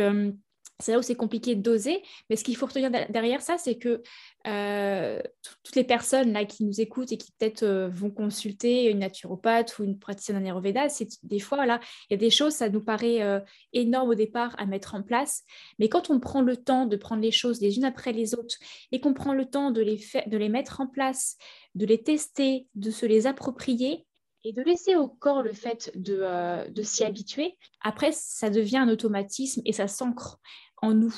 [0.82, 3.76] c'est là où c'est compliqué de doser, mais ce qu'il faut retenir derrière ça, c'est
[3.76, 4.02] que
[4.46, 5.22] euh,
[5.62, 9.78] toutes les personnes là qui nous écoutent et qui peut-être euh, vont consulter une naturopathe
[9.78, 11.78] ou une praticienne en Ayurveda, c'est des fois il
[12.10, 13.38] y a des choses, ça nous paraît euh,
[13.72, 15.44] énorme au départ à mettre en place,
[15.78, 18.56] mais quand on prend le temps de prendre les choses les unes après les autres
[18.90, 21.36] et qu'on prend le temps de les, de les mettre en place,
[21.76, 24.04] de les tester, de se les approprier,
[24.44, 28.88] et de laisser au corps le fait de, de s'y habituer, après, ça devient un
[28.88, 30.40] automatisme et ça s'ancre
[30.82, 31.14] en nous.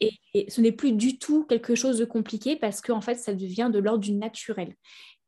[0.00, 0.12] Et,
[0.48, 3.70] ce n'est plus du tout quelque chose de compliqué parce qu'en en fait, ça devient
[3.72, 4.76] de l'ordre du naturel.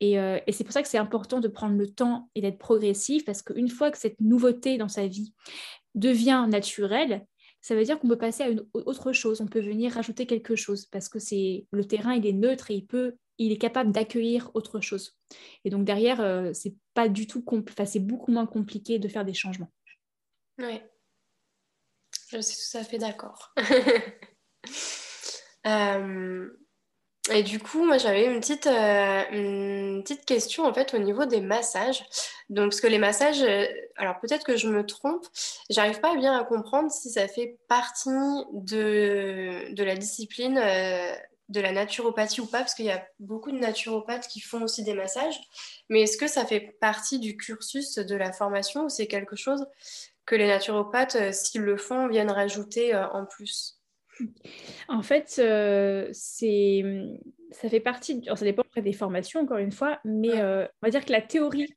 [0.02, 3.24] Euh, et, c'est pour ça que c'est important de prendre le temps et d'être progressif
[3.24, 5.34] parce qu'une fois que cette nouveauté dans sa vie
[5.94, 7.26] devient naturelle,
[7.60, 10.56] ça veut dire qu'on peut passer à une autre chose, on peut venir rajouter quelque
[10.56, 13.92] chose parce que c'est le terrain il est neutre et il peut il est capable
[13.92, 15.18] d'accueillir autre chose.
[15.64, 19.26] Et donc derrière euh, c'est pas du tout enfin, c'est beaucoup moins compliqué de faire
[19.26, 19.70] des changements.
[20.58, 20.80] Oui.
[22.32, 23.52] Je suis tout à fait d'accord.
[25.66, 26.48] euh,
[27.30, 31.26] et du coup, moi, j'avais une petite, euh, une petite question en fait au niveau
[31.26, 32.04] des massages.
[32.48, 33.66] Donc, parce que les massages, euh,
[33.96, 35.26] alors peut-être que je me trompe,
[35.68, 38.10] j'arrive pas bien à comprendre si ça fait partie
[38.52, 41.14] de, de la discipline euh,
[41.50, 44.82] de la naturopathie ou pas, parce qu'il y a beaucoup de naturopathes qui font aussi
[44.82, 45.38] des massages.
[45.88, 49.66] Mais est-ce que ça fait partie du cursus de la formation ou c'est quelque chose
[50.30, 53.80] que les naturopathes, s'ils le font, viennent rajouter en plus
[54.88, 56.84] en fait, euh, c'est,
[57.50, 60.90] ça fait partie, ça dépend après des formations, encore une fois, mais euh, on va
[60.90, 61.74] dire que la théorie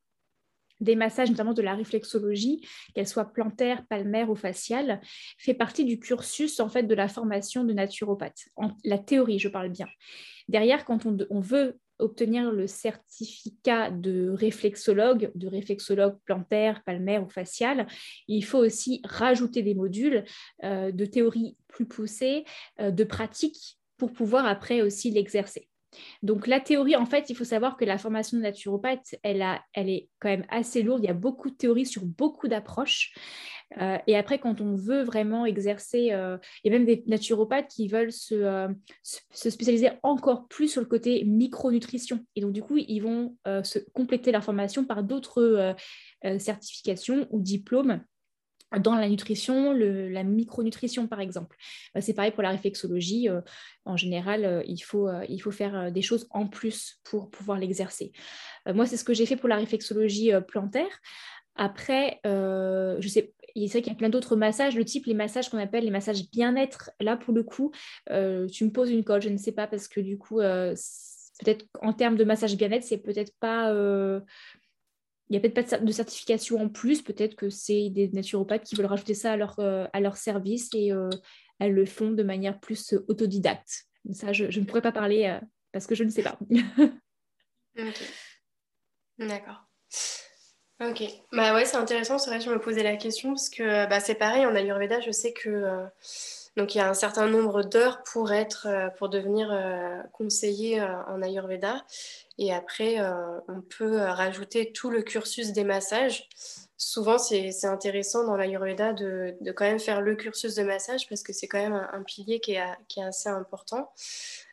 [0.80, 5.00] des massages, notamment de la réflexologie, qu'elle soit plantaire, palmaire ou faciale,
[5.38, 8.50] fait partie du cursus en fait de la formation de naturopathe.
[8.84, 9.88] la théorie, je parle bien.
[10.50, 17.88] Derrière, quand on veut obtenir le certificat de réflexologue, de réflexologue plantaire, palmaire ou facial,
[18.28, 20.24] il faut aussi rajouter des modules
[20.64, 22.46] euh, de théorie plus poussée,
[22.80, 25.70] euh, de pratique, pour pouvoir après aussi l'exercer.
[26.22, 29.42] Donc la théorie, en fait, il faut savoir que la formation de naturopathe, elle,
[29.76, 31.04] est quand même assez lourde.
[31.04, 33.14] Il y a beaucoup de théories sur beaucoup d'approches.
[33.80, 37.70] Euh, et après, quand on veut vraiment exercer, euh, il y a même des naturopathes
[37.70, 38.70] qui veulent euh,
[39.02, 42.20] se, se, spécialiser encore plus sur le côté micronutrition.
[42.36, 45.76] Et donc, du coup, ils vont se compléter leur formation par d'autres
[46.38, 48.04] certifications ou diplômes
[48.80, 51.58] dans la nutrition, la micronutrition par exemple.
[52.00, 53.30] C'est pareil pour la réflexologie.
[53.86, 58.12] en général, il, faut, il faut faire des choses en plus pour pouvoir l'exercer.
[58.66, 61.00] moi, c'est ce que j'ai fait pour la réflexologie plantaire.
[61.56, 65.50] Après, je sais, c'est vrai qu'il y a plein d'autres massages, le type les massages
[65.50, 66.92] qu'on appelle les massages bien-être.
[67.00, 67.72] Là, pour le coup,
[68.10, 70.74] euh, tu me poses une colle, je ne sais pas, parce que du coup, euh,
[71.40, 73.74] peut-être en termes de massage bien-être, c'est peut-être pas.
[75.24, 78.64] Euh, il n'y a peut-être pas de certification en plus, peut-être que c'est des naturopathes
[78.64, 80.92] qui veulent rajouter ça à leur, à leur service et
[81.60, 83.86] elles le font de manière plus autodidacte.
[84.12, 85.40] Ça, je, ne pourrais pas parler
[85.72, 86.38] parce que je ne sais pas.
[89.18, 89.66] D'accord.
[90.82, 92.18] Ok, bah ouais, c'est intéressant.
[92.18, 95.00] C'est vrai que je me posais la question parce que bah, c'est pareil en Ayurveda.
[95.02, 95.86] Je sais que euh,
[96.58, 100.82] donc il y a un certain nombre d'heures pour être, euh, pour devenir euh, conseiller
[100.82, 101.86] en Ayurveda,
[102.38, 103.00] et après
[103.48, 106.28] on peut rajouter tout le cursus des massages.
[106.76, 111.24] Souvent, c'est intéressant dans l'Ayurveda de, de, quand même faire le cursus de massage parce
[111.24, 113.94] que c'est quand même un, pilier qui est, qui est assez important.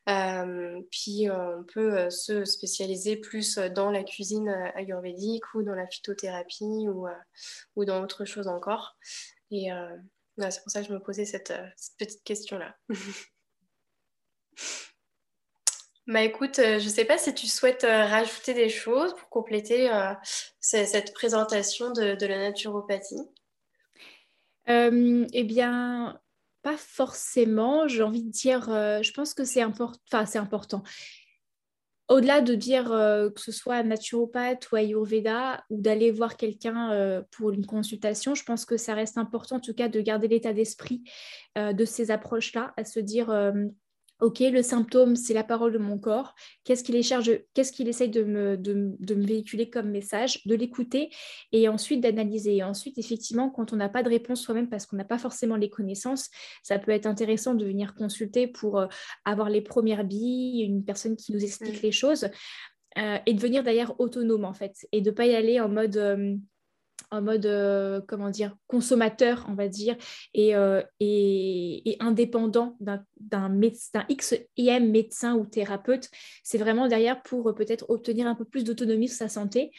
[0.09, 5.75] Euh, puis euh, on peut euh, se spécialiser plus dans la cuisine ayurvédique ou dans
[5.75, 7.07] la phytothérapie ou,
[7.77, 8.97] ou dans autre chose encore.
[9.51, 9.71] Et
[10.39, 11.53] c'est pour ça que je me posais cette,
[11.99, 12.77] petite question-là.
[16.07, 19.89] Bah écoute, je ne sais pas si tu souhaites rajouter des choses pour compléter
[20.59, 23.21] cette présentation de, la naturopathie.
[24.67, 26.21] eh bien,
[26.63, 30.83] pas forcément, j'ai envie de dire, euh, je pense que c'est important.
[32.11, 37.23] Au-delà de dire euh, que ce soit naturopathe ou ayurveda ou d'aller voir quelqu'un euh,
[37.31, 40.53] pour une consultation, je pense que ça reste important en tout cas de garder l'état
[40.53, 41.03] d'esprit
[41.57, 43.29] de ces approches-là, à se dire
[44.21, 46.35] Ok, le symptôme, c'est la parole de mon corps.
[46.65, 47.01] Qu'est-ce qu'il
[47.55, 51.11] qu'est-ce qu'il essaye de me, de, me, véhiculer comme message, de l'écouter
[51.53, 52.57] et ensuite d'analyser.
[52.57, 55.57] Et ensuite, effectivement, quand on n'a pas de réponse soi-même parce qu'on n'a pas forcément
[55.57, 56.29] les connaissances,
[56.63, 58.87] ça peut être intéressant de venir consulter pour euh,
[59.25, 61.87] avoir les premières billes, une personne qui nous explique mmh.
[61.87, 62.29] les choses
[62.99, 65.97] euh, et devenir d'ailleurs autonome en fait et de ne pas y aller en mode
[65.97, 66.35] euh,
[67.11, 69.97] en mode, euh, comment dire, consommateur, on va dire,
[70.35, 76.09] et, euh, et, indépendant d'un médecin, XIM médecin ou thérapeute.
[76.45, 79.73] C'est vraiment derrière pour euh, peut-être obtenir un peu plus d'autonomie sur sa santé.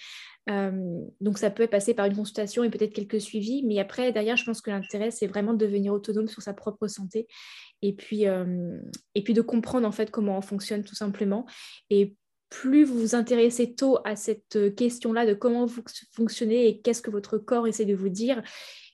[1.22, 4.44] donc ça peut passer par une consultation et peut-être quelques suivis, mais après, derrière, je
[4.44, 7.28] pense que l'intérêt, c'est vraiment de devenir autonome sur sa propre santé
[7.82, 8.24] et puis,
[9.16, 11.46] et puis de comprendre en fait comment on fonctionne tout simplement.
[12.52, 15.82] Plus vous vous intéressez tôt à cette euh, question-là de comment vous
[16.12, 18.44] fonctionnez et qu'est-ce que votre corps essaie de vous dire,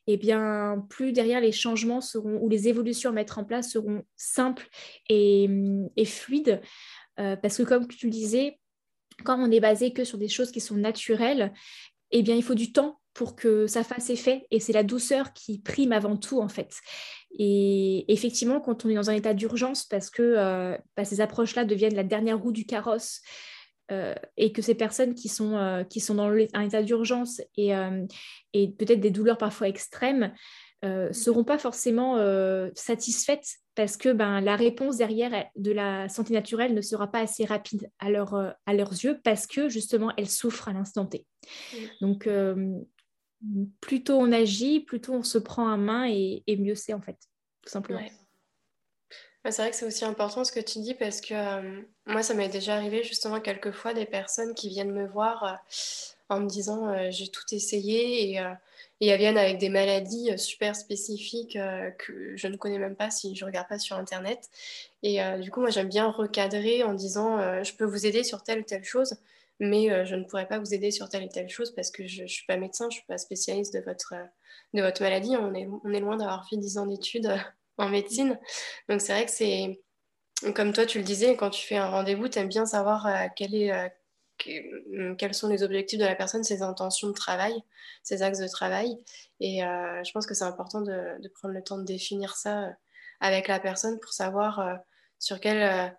[0.06, 4.04] eh bien, plus derrière les changements seront ou les évolutions à mettre en place seront
[4.16, 4.70] simples
[5.10, 5.50] et,
[6.06, 6.62] fluides.
[7.20, 8.60] Euh, parce que comme tu le disais,
[9.26, 11.52] quand on est basé que sur des choses qui sont naturelles,
[12.12, 15.34] eh bien, il faut du temps pour que ça fasse effet et c'est la douceur
[15.34, 16.76] qui prime avant tout en fait.
[17.32, 21.66] Et effectivement, quand on est dans un état d'urgence parce que euh, bah, ces approches-là
[21.66, 23.22] deviennent la dernière roue du carrosse
[23.92, 27.72] euh, et que ces personnes qui sont, euh, qui sont dans un état d'urgence et,
[28.54, 30.34] et peut-être des douleurs parfois extrêmes,
[30.84, 32.18] ne seront pas forcément
[32.76, 37.46] satisfaites parce que ben, la réponse derrière de la santé naturelle ne sera pas assez
[37.46, 41.26] rapide à, à leurs yeux parce que justement, elles souffrent à l'instant T.
[42.00, 42.30] Donc,
[43.82, 47.02] plus tôt on agit, plus tôt on se prend en main et, mieux c'est en
[47.02, 47.18] fait,
[47.62, 48.02] tout simplement.
[49.46, 52.34] c'est vrai que c'est aussi important ce que tu dis parce que euh, moi, ça
[52.34, 55.54] m'est déjà arrivé justement quelques fois des personnes qui viennent me voir euh,
[56.30, 58.44] en me disant euh, j'ai tout essayé et,
[59.00, 61.58] et, elles viennent avec des maladies super spécifiques
[62.00, 64.50] que je ne connais même pas si je ne regarde pas sur Internet.
[65.04, 68.62] Et du coup, moi, j'aime bien recadrer en disant je peux vous aider sur telle
[68.62, 69.16] ou telle chose
[69.60, 72.06] mais euh, je ne pourrais pas vous aider sur telle et telle chose parce que
[72.08, 74.24] je ne suis pas médecin, je ne suis pas spécialiste de votre, euh,
[74.74, 75.36] de votre maladie.
[75.36, 77.38] On est, on est loin d'avoir fait 10 ans d'études euh,
[77.78, 78.40] en médecine.
[78.90, 79.82] Donc c'est vrai que c'est,
[80.54, 83.56] comme toi tu le disais, quand tu fais un rendez-vous, tu aimes bien savoir quel
[83.56, 83.72] est,
[84.38, 87.54] quels sont les objectifs de la personne, ses intentions de travail,
[88.04, 88.98] ses axes de travail.
[89.40, 92.68] Et je pense que c'est important de, prendre le temps de définir ça
[93.20, 94.80] avec la personne pour savoir
[95.20, 95.96] sur quel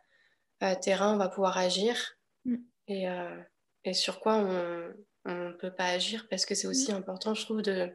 [0.80, 2.17] terrain on va pouvoir agir.
[2.88, 3.36] Et, euh,
[3.84, 4.36] et sur quoi
[5.24, 6.96] on ne peut pas agir parce que c'est aussi mm.
[6.96, 7.90] important, je trouve, de,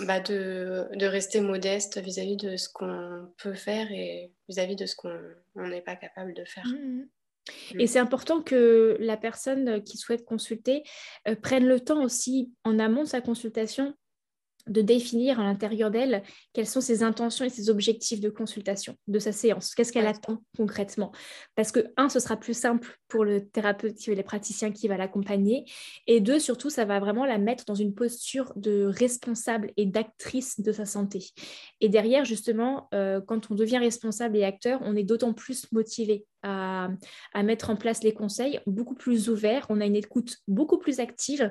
[0.00, 4.94] bah de, de, rester modeste vis-à-vis de ce qu'on peut faire et vis-à-vis de ce
[4.96, 6.66] qu'on n'est pas capable de faire.
[6.66, 7.08] Mm, mm.
[7.80, 10.82] Et c'est important que la personne qui souhaite consulter
[11.26, 13.94] euh, prenne le temps aussi en amont de sa consultation
[14.66, 19.18] de définir à l'intérieur d'elle quelles sont ses intentions et ses objectifs de consultation de
[19.18, 19.74] sa séance.
[19.74, 21.12] Qu'est-ce qu'elle attend concrètement?
[21.54, 24.96] Parce que, un, ce sera plus simple pour le thérapeute et les praticiens qui va
[24.96, 25.64] l'accompagner.
[26.06, 30.60] Et deux, surtout, ça va vraiment la mettre dans une posture de responsable et d'actrice
[30.60, 31.30] de sa santé.
[31.80, 36.26] Et derrière, justement, euh, quand on devient responsable et acteur, on est d'autant plus motivé
[36.42, 36.88] à,
[37.42, 41.50] mettre en place les conseils, beaucoup plus ouvert, on a une écoute beaucoup plus active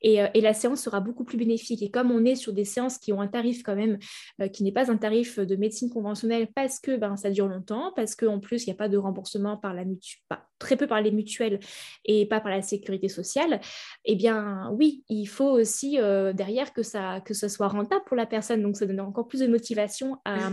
[0.00, 1.82] et, euh, et, la séance sera beaucoup plus bénéfique.
[1.82, 3.98] Et comme on est sur des séances qui ont un tarif quand même,
[4.40, 7.92] euh, qui n'est pas un tarif de médecine conventionnelle parce que ben, ça dure longtemps,
[7.94, 10.22] parce qu'en plus, il n'y a pas de remboursement par la mutuelle,
[10.58, 11.60] très peu par les mutuelles
[12.04, 13.60] et pas par la sécurité sociale,
[14.04, 18.16] eh bien oui, il faut aussi euh, derrière que ça, que ce soit rentable pour
[18.16, 18.62] la personne.
[18.62, 20.50] Donc ça donne encore plus de motivation à,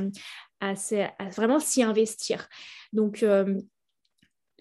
[0.59, 0.73] à,
[1.31, 2.47] vraiment s'y investir.
[2.93, 3.59] Donc, euh,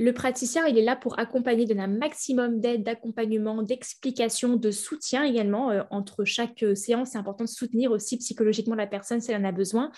[0.00, 5.24] le praticien, il est là pour accompagner, donner un maximum d'aide, d'accompagnement, d'explication, de soutien
[5.24, 7.10] également euh, entre chaque euh, séance.
[7.10, 9.90] C'est important de soutenir aussi psychologiquement la personne si elle en a besoin.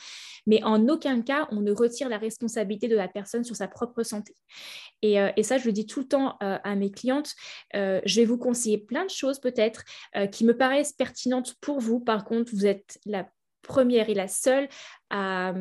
[0.47, 4.03] Mais en aucun cas, on ne retire la responsabilité de la personne sur sa propre
[4.03, 4.35] santé.
[5.03, 7.35] Et, ça, je le dis tout le temps à mes clientes.
[7.73, 9.85] je vais vous conseiller plein de choses peut-être
[10.31, 12.01] qui me paraissent pertinentes pour vous.
[12.01, 13.31] Par contre, vous êtes la
[13.71, 14.69] première et la seule
[15.11, 15.55] à,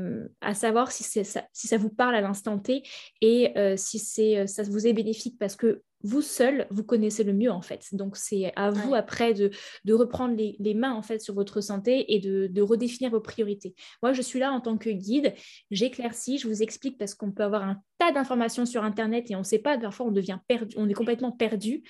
[0.54, 2.82] savoir si, ça, si ça vous parle à l'instant T
[3.22, 7.34] et euh, si c'est, ça vous est bénéfique parce que vous seul, vous connaissez le
[7.34, 7.94] mieux en fait.
[7.94, 9.52] Donc c'est à vous après de,
[9.94, 13.76] reprendre les, mains en fait sur votre santé et de, redéfinir vos priorités.
[14.02, 15.34] Moi, je suis là en tant que guide,
[15.72, 19.40] j'éclaircis, je vous explique parce qu'on peut avoir un tas d'informations sur Internet et on
[19.40, 21.84] ne sait pas, parfois on devient perdu, on est complètement perdu.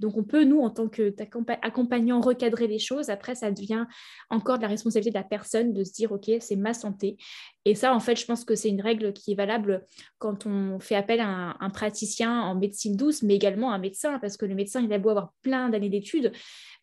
[0.00, 3.10] Donc on peut, nous, en tant qu'accompagnant, recadrer les choses.
[3.10, 3.86] Après, ça devient
[4.30, 7.16] encore de la responsabilité de la personne de se dire, OK, c'est ma santé.
[7.64, 9.86] Et ça, en fait, je pense que c'est une règle qui est valable
[10.18, 14.36] quand on fait appel à un, praticien en médecine douce, mais également un médecin, parce
[14.36, 16.32] que le médecin, il a beau avoir plein d'années d'études,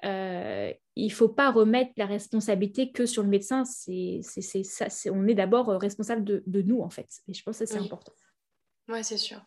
[0.04, 3.64] euh, il ne faut pas remettre la responsabilité que sur le médecin.
[3.66, 7.08] C'est, ça, on est d'abord responsable de, nous, en fait.
[7.28, 8.14] Et je pense que c'est important.
[8.90, 9.40] Oui, c'est sûr.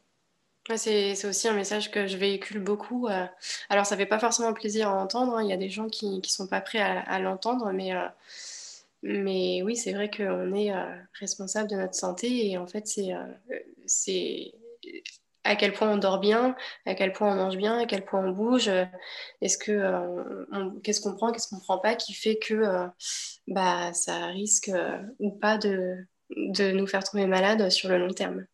[0.77, 3.09] c'est, aussi un message que je véhicule beaucoup.
[3.09, 3.27] Euh.
[3.69, 5.35] alors, ça fait pas forcément plaisir à entendre.
[5.37, 5.43] Hein.
[5.43, 7.95] Il y a des gens qui ne sont pas prêts à, l'entendre, mais...
[7.95, 8.09] Euh,
[9.07, 14.55] mais oui, c'est vrai qu'on est euh, responsable de notre santé et en fait, c'est
[15.45, 16.57] à quel point on dort bien,
[16.87, 18.71] à quel point on mange bien, à quel point on bouge,
[19.43, 22.89] est-ce que qu'est-ce qu'on prend, qu'est-ce qu'on prend pas, qui fait que
[23.47, 24.71] bah ça risque
[25.19, 28.47] ou pas de, de nous faire tomber malade sur le long terme.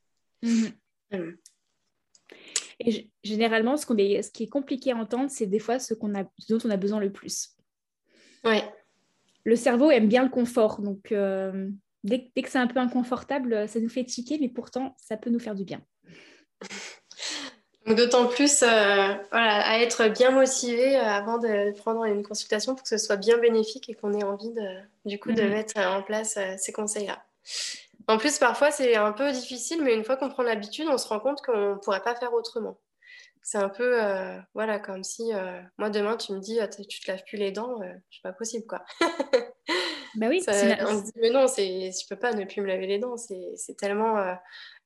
[0.42, 0.66] Mmh
[1.12, 1.32] mmh.
[2.82, 6.14] Et généralement, ce, est, ce qui est compliqué à entendre, c'est des fois ce, qu'on
[6.14, 7.56] a, ce dont on a besoin le plus.
[8.44, 8.60] Oui
[9.44, 10.80] le cerveau aime bien le confort.
[10.80, 11.68] Donc, euh,
[12.04, 15.40] dès, que c'est un peu inconfortable, ça nous fait tiquer, mais pourtant, ça peut nous
[15.40, 15.80] faire du bien.
[17.86, 18.66] D'autant plus euh,
[19.32, 23.38] à être bien motivé euh, avant de prendre une consultation pour que ce soit bien
[23.38, 25.48] bénéfique et qu'on ait envie de, du coup de mhm.
[25.48, 27.24] mettre en place ces conseils-là.
[28.10, 31.08] En plus, parfois, c'est un peu difficile, mais une fois qu'on prend l'habitude, on se
[31.08, 32.78] rend compte qu'on ne pourrait pas faire autrement
[33.42, 36.84] c'est un peu, euh, voilà, comme si euh, moi demain tu me dis, ah, tu
[36.86, 38.84] te laves plus les dents, euh, c'est pas possible quoi.
[40.14, 42.98] Bah oui, on se dit, mais non, je peux pas ne plus me laver les
[42.98, 43.16] dents.
[43.16, 44.34] C'est tellement euh,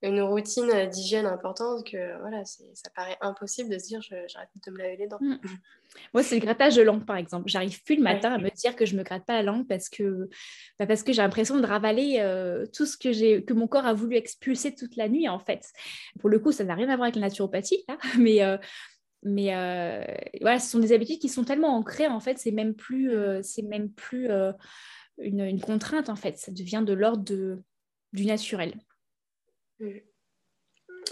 [0.02, 4.78] une routine d'hygiène importante que voilà, ça paraît impossible de se dire, j'arrête de me
[4.78, 5.18] laver les dents.
[5.20, 5.36] Mm.
[6.12, 7.48] Moi, c'est le grattage de langue, par exemple.
[7.48, 9.88] J'arrive plus le matin à me dire que je me gratte pas la langue parce
[9.88, 10.28] que,
[10.78, 13.86] bah, parce que j'ai l'impression de ravaler euh, tout ce que, j'ai, que mon corps
[13.86, 15.70] a voulu expulser toute la nuit, en fait.
[16.20, 18.56] Pour le coup, ça n'a rien à voir avec la naturopathie, là, mais, euh,
[19.22, 20.04] mais euh,
[20.40, 23.12] voilà, ce sont des habitudes qui sont tellement ancrées, en fait, c'est même plus,
[23.42, 24.28] c'est même plus
[25.18, 26.38] une, une, contrainte, en fait.
[26.38, 27.62] Ça devient de l'ordre de,
[28.12, 28.74] du naturel.
[29.80, 29.98] Mmh.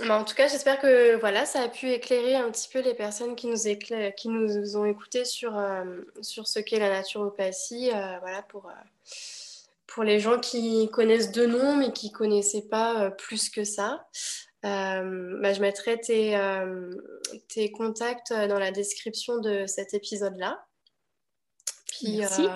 [0.07, 2.95] Bah, en tout cas, j'espère que voilà, ça a pu éclairer un petit peu les
[2.95, 3.57] personnes qui nous,
[4.17, 5.85] qui nous ont écoutés sur, euh,
[6.23, 7.91] sur ce qu'est la naturopathie.
[7.91, 8.73] Euh, voilà, pour, euh,
[9.87, 14.09] pour les gens qui connaissent deux noms mais qui ne connaissaient pas plus que ça.
[14.63, 15.03] Bah,
[15.53, 16.39] je mettrai tes,
[17.49, 20.65] tes, contacts dans la description de cet épisode-là.
[21.87, 22.47] Puis, Merci.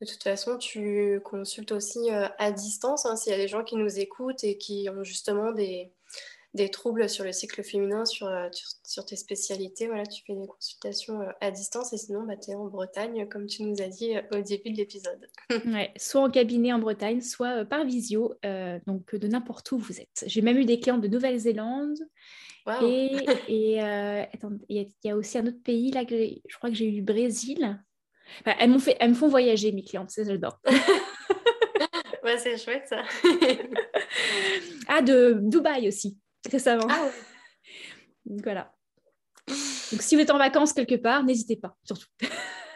[0.00, 3.76] De toute façon, tu consultes aussi à distance hein, s'il y a des gens qui
[3.76, 5.92] nous écoutent et qui ont justement des,
[6.56, 8.48] des troubles sur le cycle féminin, sur, euh,
[8.82, 9.86] sur, tes spécialités.
[9.86, 13.28] Voilà, tu fais des consultations euh, à distance et sinon, bah, tu es en Bretagne,
[13.28, 15.28] comme tu nous as dit euh, au début de l'épisode.
[15.50, 18.34] ouais, soit en cabinet en Bretagne, soit par visio,
[18.86, 20.24] donc de n'importe où vous êtes.
[20.26, 21.98] J'ai même eu des clients de Nouvelle-Zélande.
[22.82, 23.12] Et
[23.48, 27.02] il y, a aussi un autre pays, là, que je crois que j'ai eu du
[27.02, 27.78] Brésil.
[28.44, 30.60] Elles, m'ont fait, elles me font voyager, mes clientes, ça j'adore.
[32.24, 33.02] ouais, c'est chouette ça.
[34.88, 36.18] ah, de Dubaï aussi
[36.50, 36.86] récemment.
[36.88, 37.08] Ah
[38.24, 38.72] Donc voilà.
[39.48, 42.06] Donc si vous êtes en vacances quelque part, n'hésitez pas, surtout.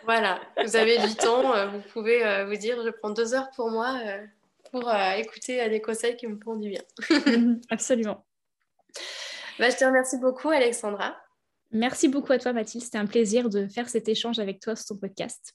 [0.04, 3.50] Voilà, vous avez du temps, euh, vous pouvez euh, vous dire je prends deux heures
[3.54, 4.26] pour moi euh,
[4.70, 6.80] pour écouter des conseils qui me font du bien.
[7.10, 8.24] Mhm, absolument.
[9.58, 11.16] Bah, je te remercie beaucoup Alexandra.
[11.72, 14.86] Merci beaucoup à toi Mathilde, c'était un plaisir de faire cet échange avec toi sur
[14.86, 15.52] ton podcast.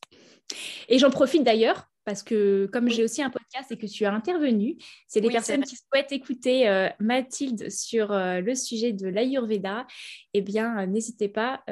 [0.88, 4.14] Et j'en profite d'ailleurs parce que comme j'ai aussi un podcast et que tu as
[4.14, 9.88] intervenu, c'est des personnes qui souhaitent écouter euh, Mathilde sur euh, le sujet de l'Ayurveda,
[10.34, 11.64] eh bien, euh, n'hésitez pas.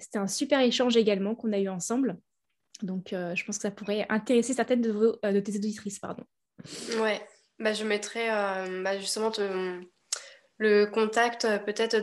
[0.00, 2.18] C'était un super échange également qu'on a eu ensemble.
[2.82, 6.00] Donc, je pense que ça pourrait intéresser certaines de, vos, de tes auditrices.
[6.00, 6.24] Pardon.
[7.00, 7.20] Ouais,
[7.60, 8.26] bah, je mettrai
[8.82, 9.30] bah, justement
[10.62, 11.98] le contact peut-être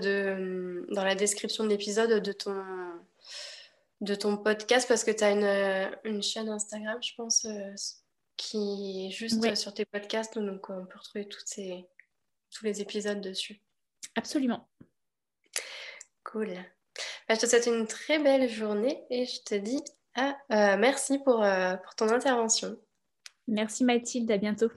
[0.94, 2.62] dans la description de l'épisode de ton
[4.02, 7.74] de ton podcast parce que tu as une, une, chaîne Instagram, je pense, euh,
[8.38, 10.40] qui est juste sur tes podcasts.
[10.40, 11.86] Donc, on peut retrouver toutes ces,
[12.52, 13.62] tous les épisodes dessus.
[14.16, 14.70] Absolument.
[16.24, 16.54] Cool.
[17.28, 19.84] Bah, je te souhaite une très belle journée et je te dis
[20.50, 22.78] merci pour, euh, pour ton intervention.
[23.48, 24.70] Merci Mathilde, à bientôt.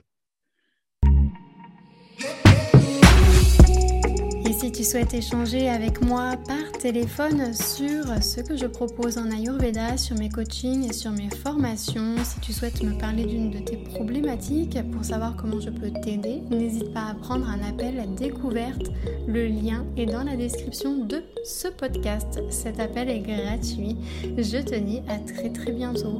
[4.53, 9.97] Si tu souhaites échanger avec moi par téléphone sur ce que je propose en Ayurveda,
[9.97, 13.77] sur mes coachings et sur mes formations, si tu souhaites me parler d'une de tes
[13.77, 18.91] problématiques pour savoir comment je peux t'aider, n'hésite pas à prendre un appel à découverte.
[19.27, 22.39] Le lien est dans la description de ce podcast.
[22.49, 23.97] Cet appel est gratuit.
[24.37, 26.19] Je te dis à très très bientôt.